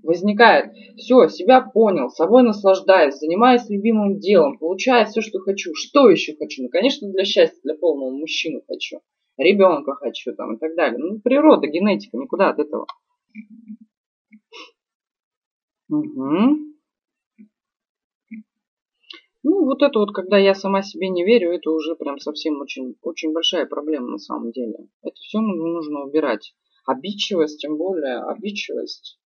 [0.00, 5.72] Возникает, все, себя понял, собой наслаждаюсь, занимаюсь любимым делом, получаю все, что хочу.
[5.74, 6.62] Что еще хочу?
[6.62, 9.00] Ну, конечно, для счастья, для полного мужчину хочу.
[9.36, 10.98] Ребенка хочу там и так далее.
[10.98, 12.86] Ну, природа, генетика, никуда от этого.
[15.90, 16.72] Угу.
[19.44, 22.96] Ну, вот это вот, когда я сама себе не верю, это уже прям совсем очень,
[23.02, 24.88] очень большая проблема на самом деле.
[25.02, 26.54] Это все нужно убирать.
[26.86, 29.18] Обидчивость, тем более, обидчивость.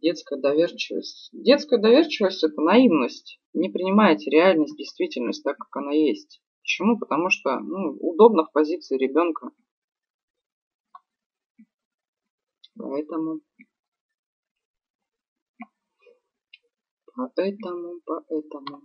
[0.00, 1.30] Детская доверчивость.
[1.32, 3.40] Детская доверчивость– это наивность.
[3.52, 6.40] Не принимаете реальность, действительность так, как она есть.
[6.62, 6.98] Почему?
[6.98, 9.50] Потому что ну, удобно в позиции ребенка.
[12.76, 13.40] Поэтому
[17.14, 18.82] Поэтому, поэтому.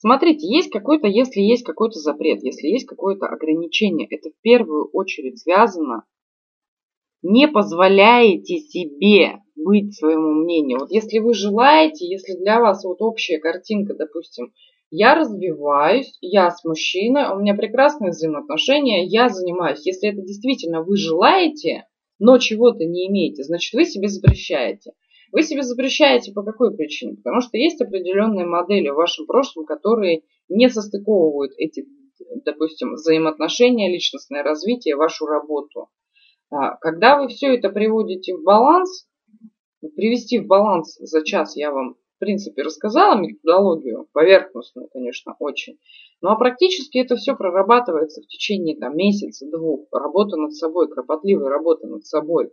[0.00, 5.40] Смотрите, есть какой-то, если есть какой-то запрет, если есть какое-то ограничение, это в первую очередь
[5.40, 6.04] связано,
[7.20, 10.78] не позволяете себе быть своему мнению.
[10.80, 14.54] Вот если вы желаете, если для вас вот общая картинка, допустим,
[14.90, 19.84] я развиваюсь, я с мужчиной, у меня прекрасные взаимоотношения, я занимаюсь.
[19.84, 21.84] Если это действительно вы желаете,
[22.18, 24.92] но чего-то не имеете, значит вы себе запрещаете.
[25.32, 27.16] Вы себе запрещаете по какой причине?
[27.16, 31.86] Потому что есть определенные модели в вашем прошлом, которые не состыковывают эти,
[32.44, 35.88] допустим, взаимоотношения, личностное развитие, вашу работу.
[36.50, 39.06] А, когда вы все это приводите в баланс,
[39.94, 45.78] привести в баланс за час я вам в принципе, рассказала методологию, поверхностную, конечно, очень.
[46.20, 49.86] Ну а практически это все прорабатывается в течение там, месяца-двух.
[49.90, 52.50] Работа над собой, кропотливая работа над собой.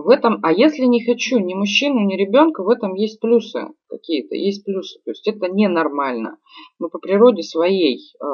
[0.00, 4.36] В этом, а если не хочу ни мужчину, ни ребенка, в этом есть плюсы какие-то,
[4.36, 5.00] есть плюсы.
[5.04, 6.38] То есть это ненормально.
[6.78, 8.26] Мы по природе своей э,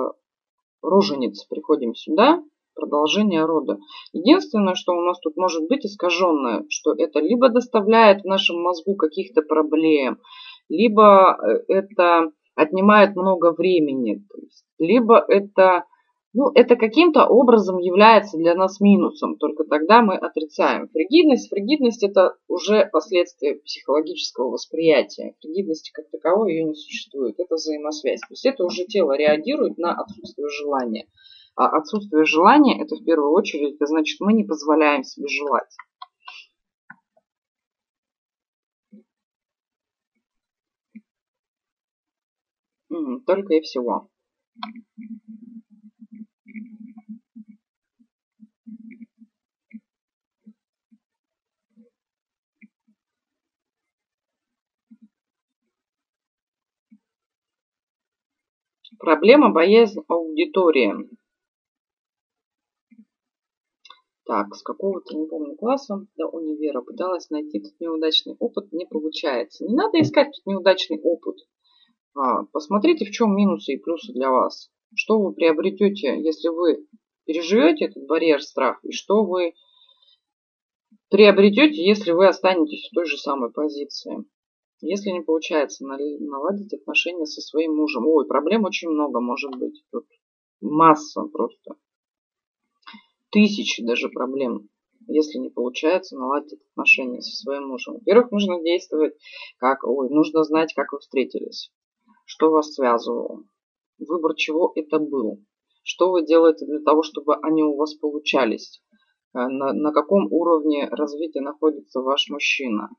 [0.83, 2.43] рожениц приходим сюда,
[2.75, 3.79] продолжение рода.
[4.13, 8.95] Единственное, что у нас тут может быть искаженное, что это либо доставляет в нашем мозгу
[8.97, 10.19] каких-то проблем,
[10.69, 14.23] либо э, это отнимает много времени,
[14.79, 15.87] либо это
[16.37, 20.89] Ну, это каким-то образом является для нас минусом, только тогда мы отрицаем.
[20.89, 25.37] Фригидность, фригидность это уже последствия психологического восприятия.
[25.41, 28.19] Фригидности как таковой ее не существует, это взаимосвязь.
[28.19, 31.07] То есть это уже тело реагирует на отсутствие желания.
[31.55, 35.71] А отсутствие желания это в первую очередь, это значит мы не позволяем себе желать.
[43.25, 44.09] Только и всего.
[58.99, 60.95] Проблема боязнь аудитории.
[64.27, 69.65] Так, с какого-то, не помню, класса до универа пыталась найти тут неудачный опыт, не получается.
[69.67, 71.37] Не надо искать тут неудачный опыт.
[72.15, 74.71] А, посмотрите, в чем минусы и плюсы для вас.
[74.95, 76.87] Что вы приобретете, если вы
[77.27, 79.55] переживете этот барьер страх, и что вы
[81.11, 84.25] приобретете, если вы останетесь в той же самой позиции.
[84.87, 89.83] Если не получается наладить отношения со своим мужем, ой, проблем очень много может быть.
[89.91, 90.05] Тут
[90.61, 91.77] масса просто.
[93.31, 94.69] Тысячи даже проблем,
[95.07, 97.95] если не получается наладить отношения со своим мужем.
[97.95, 99.15] Во-первых, нужно действовать
[99.57, 101.73] как, ой, нужно знать, как вы встретились,
[102.27, 103.43] что вас связывало,
[103.99, 105.43] выбор чего это был,
[105.83, 108.83] что вы делаете для того, чтобы они у вас получались,
[109.33, 112.91] э, на, на каком уровне развития находится ваш мужчина,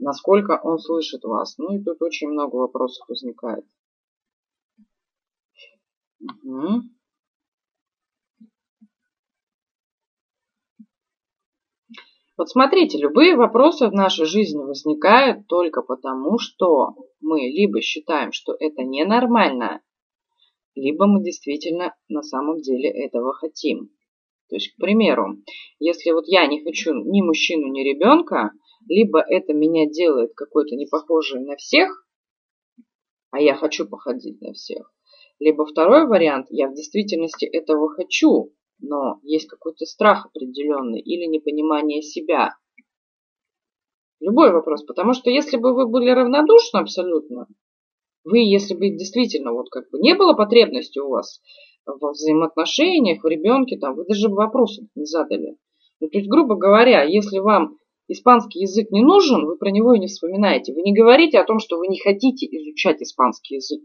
[0.00, 1.56] насколько он слышит вас.
[1.58, 3.64] Ну и тут очень много вопросов возникает.
[6.20, 6.82] Угу.
[12.36, 18.56] Вот смотрите, любые вопросы в нашей жизни возникают только потому, что мы либо считаем, что
[18.58, 19.82] это ненормально,
[20.74, 23.90] либо мы действительно на самом деле этого хотим.
[24.48, 25.36] То есть, к примеру,
[25.78, 28.52] если вот я не хочу ни мужчину, ни ребенка,
[28.88, 32.06] либо это меня делает какой-то не похожий на всех,
[33.30, 34.92] а я хочу походить на всех.
[35.38, 42.02] Либо второй вариант, я в действительности этого хочу, но есть какой-то страх определенный или непонимание
[42.02, 42.56] себя.
[44.20, 47.46] Любой вопрос, потому что если бы вы были равнодушны абсолютно,
[48.24, 51.40] вы, если бы действительно вот как бы не было потребности у вас
[51.86, 55.56] во взаимоотношениях, в ребенке, там, вы даже вопросов не задали.
[56.00, 57.78] Ну, то есть, грубо говоря, если вам
[58.12, 60.72] испанский язык не нужен, вы про него и не вспоминаете.
[60.74, 63.80] Вы не говорите о том, что вы не хотите изучать испанский язык.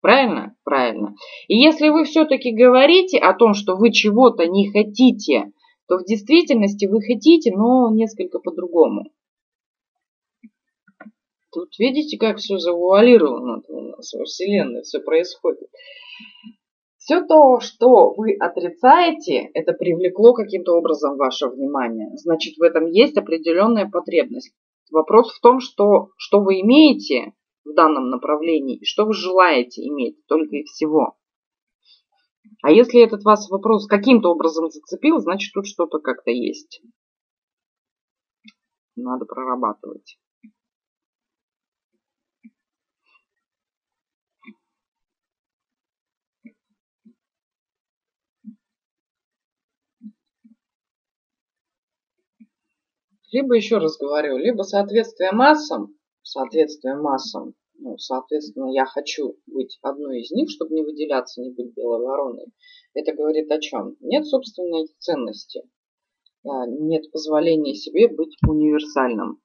[0.00, 0.56] Правильно?
[0.64, 1.14] Правильно.
[1.48, 5.52] И если вы все-таки говорите о том, что вы чего-то не хотите,
[5.88, 9.10] то в действительности вы хотите, но несколько по-другому.
[11.52, 15.68] Тут видите, как все завуалировано у нас во Вселенной, все происходит.
[17.06, 22.10] Все то, что вы отрицаете, это привлекло каким-то образом ваше внимание.
[22.16, 24.52] Значит, в этом есть определенная потребность.
[24.90, 27.32] Вопрос в том, что, что вы имеете
[27.64, 31.16] в данном направлении и что вы желаете иметь только и всего.
[32.64, 36.82] А если этот вас вопрос каким-то образом зацепил, значит тут что-то как-то есть.
[38.96, 40.18] Надо прорабатывать.
[53.32, 60.20] Либо, еще раз говорю, либо соответствие массам, соответствие массам, ну, соответственно, я хочу быть одной
[60.20, 62.46] из них, чтобы не выделяться, не быть белой вороной.
[62.94, 63.96] Это говорит о чем?
[64.00, 65.62] Нет собственной ценности.
[66.44, 69.42] А, нет позволения себе быть универсальным,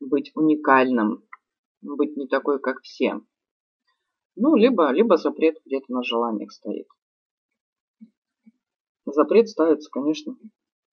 [0.00, 1.24] быть уникальным,
[1.80, 3.20] быть не такой, как все.
[4.34, 6.88] Ну, либо, либо запрет где-то на желаниях стоит.
[9.06, 10.36] Запрет ставится, конечно,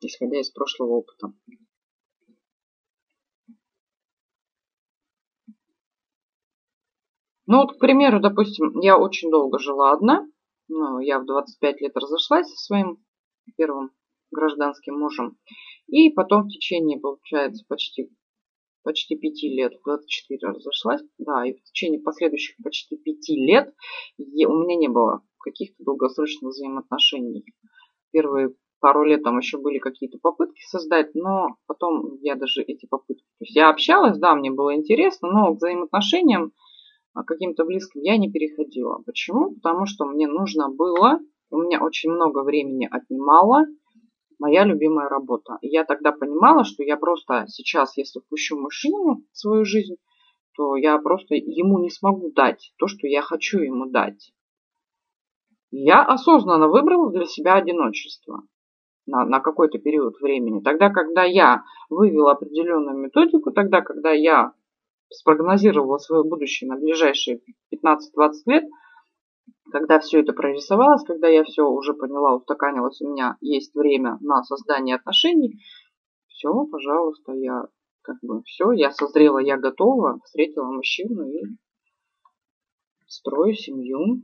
[0.02, 1.34] исходя из прошлого опыта.
[7.52, 10.24] Ну вот, к примеру, допустим, я очень долго жила одна.
[10.68, 13.04] Ну, я в 25 лет разошлась со своим
[13.58, 13.90] первым
[14.30, 15.36] гражданским мужем.
[15.88, 18.12] И потом в течение, получается, почти,
[18.84, 21.02] почти 5 лет, в 24 разошлась.
[21.18, 23.74] Да, и в течение последующих почти 5 лет
[24.20, 27.46] у меня не было каких-то долгосрочных взаимоотношений.
[28.12, 33.24] Первые пару лет там еще были какие-то попытки создать, но потом я даже эти попытки...
[33.40, 36.52] То есть я общалась, да, мне было интересно, но взаимоотношениям
[37.14, 39.02] а каким-то близким я не переходила.
[39.06, 39.56] Почему?
[39.56, 41.20] Потому что мне нужно было,
[41.50, 43.66] у меня очень много времени отнимала
[44.40, 45.58] моя любимая работа.
[45.62, 49.96] Я тогда понимала, что я просто сейчас, если впущу мужчину в свою жизнь,
[50.56, 54.32] то я просто ему не смогу дать то, что я хочу ему дать.
[55.72, 58.44] Я осознанно выбрала для себя одиночество
[59.06, 60.62] на, на какой-то период времени.
[60.62, 64.54] Тогда, когда я вывела определенную методику, тогда, когда я
[65.12, 67.42] спрогнозировала свое будущее на ближайшие
[67.74, 68.64] 15-20 лет,
[69.72, 74.44] когда все это прорисовалось, когда я все уже поняла, устаканилось, у меня есть время на
[74.44, 75.60] создание отношений,
[76.28, 77.66] все, пожалуйста, я
[78.02, 81.44] как бы все, я созрела, я готова, встретила мужчину и
[83.08, 84.24] строю семью.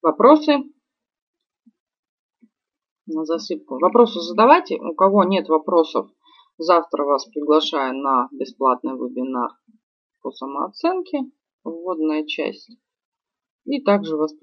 [0.00, 0.58] Вопросы?
[3.06, 3.78] На засыпку.
[3.80, 4.76] Вопросы задавайте.
[4.80, 6.08] У кого нет вопросов,
[6.56, 9.50] завтра вас приглашаю на бесплатный вебинар
[10.22, 11.22] по самооценке,
[11.64, 12.70] вводная часть.
[13.64, 14.34] И также вас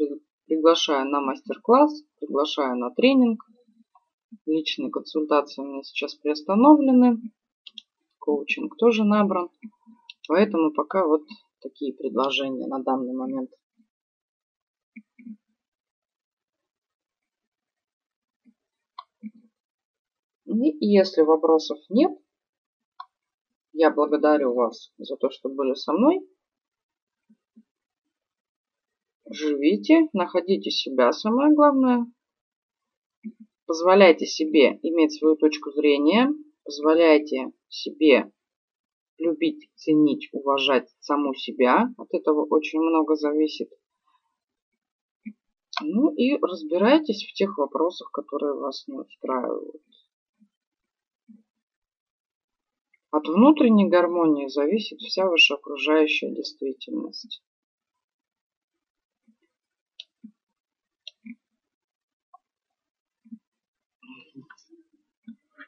[0.46, 3.42] приглашаю на мастер-класс, приглашаю на тренинг.
[4.46, 7.22] Личные консультации у меня сейчас приостановлены.
[8.20, 9.50] Коучинг тоже набран.
[10.28, 11.22] Поэтому пока вот
[11.62, 13.52] такие предложения на данный момент.
[20.64, 22.12] И если вопросов нет,
[23.74, 26.22] я благодарю вас за то, что были со мной.
[29.30, 32.06] Живите, находите себя, самое главное.
[33.66, 36.30] Позволяйте себе иметь свою точку зрения.
[36.64, 38.32] Позволяйте себе
[39.18, 41.90] любить, ценить, уважать саму себя.
[41.98, 43.70] От этого очень много зависит.
[45.82, 49.82] Ну и разбирайтесь в тех вопросах, которые вас не устраивают.
[53.16, 57.42] От внутренней гармонии зависит вся ваша окружающая действительность.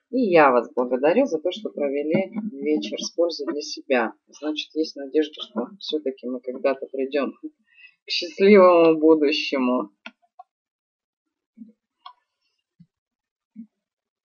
[0.10, 4.14] И я вас благодарю за то, что провели вечер с пользой для себя.
[4.28, 9.92] Значит, есть надежда, что все-таки мы когда-то придем к счастливому будущему.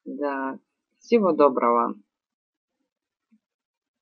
[0.05, 0.59] Да,
[0.99, 1.95] всего доброго.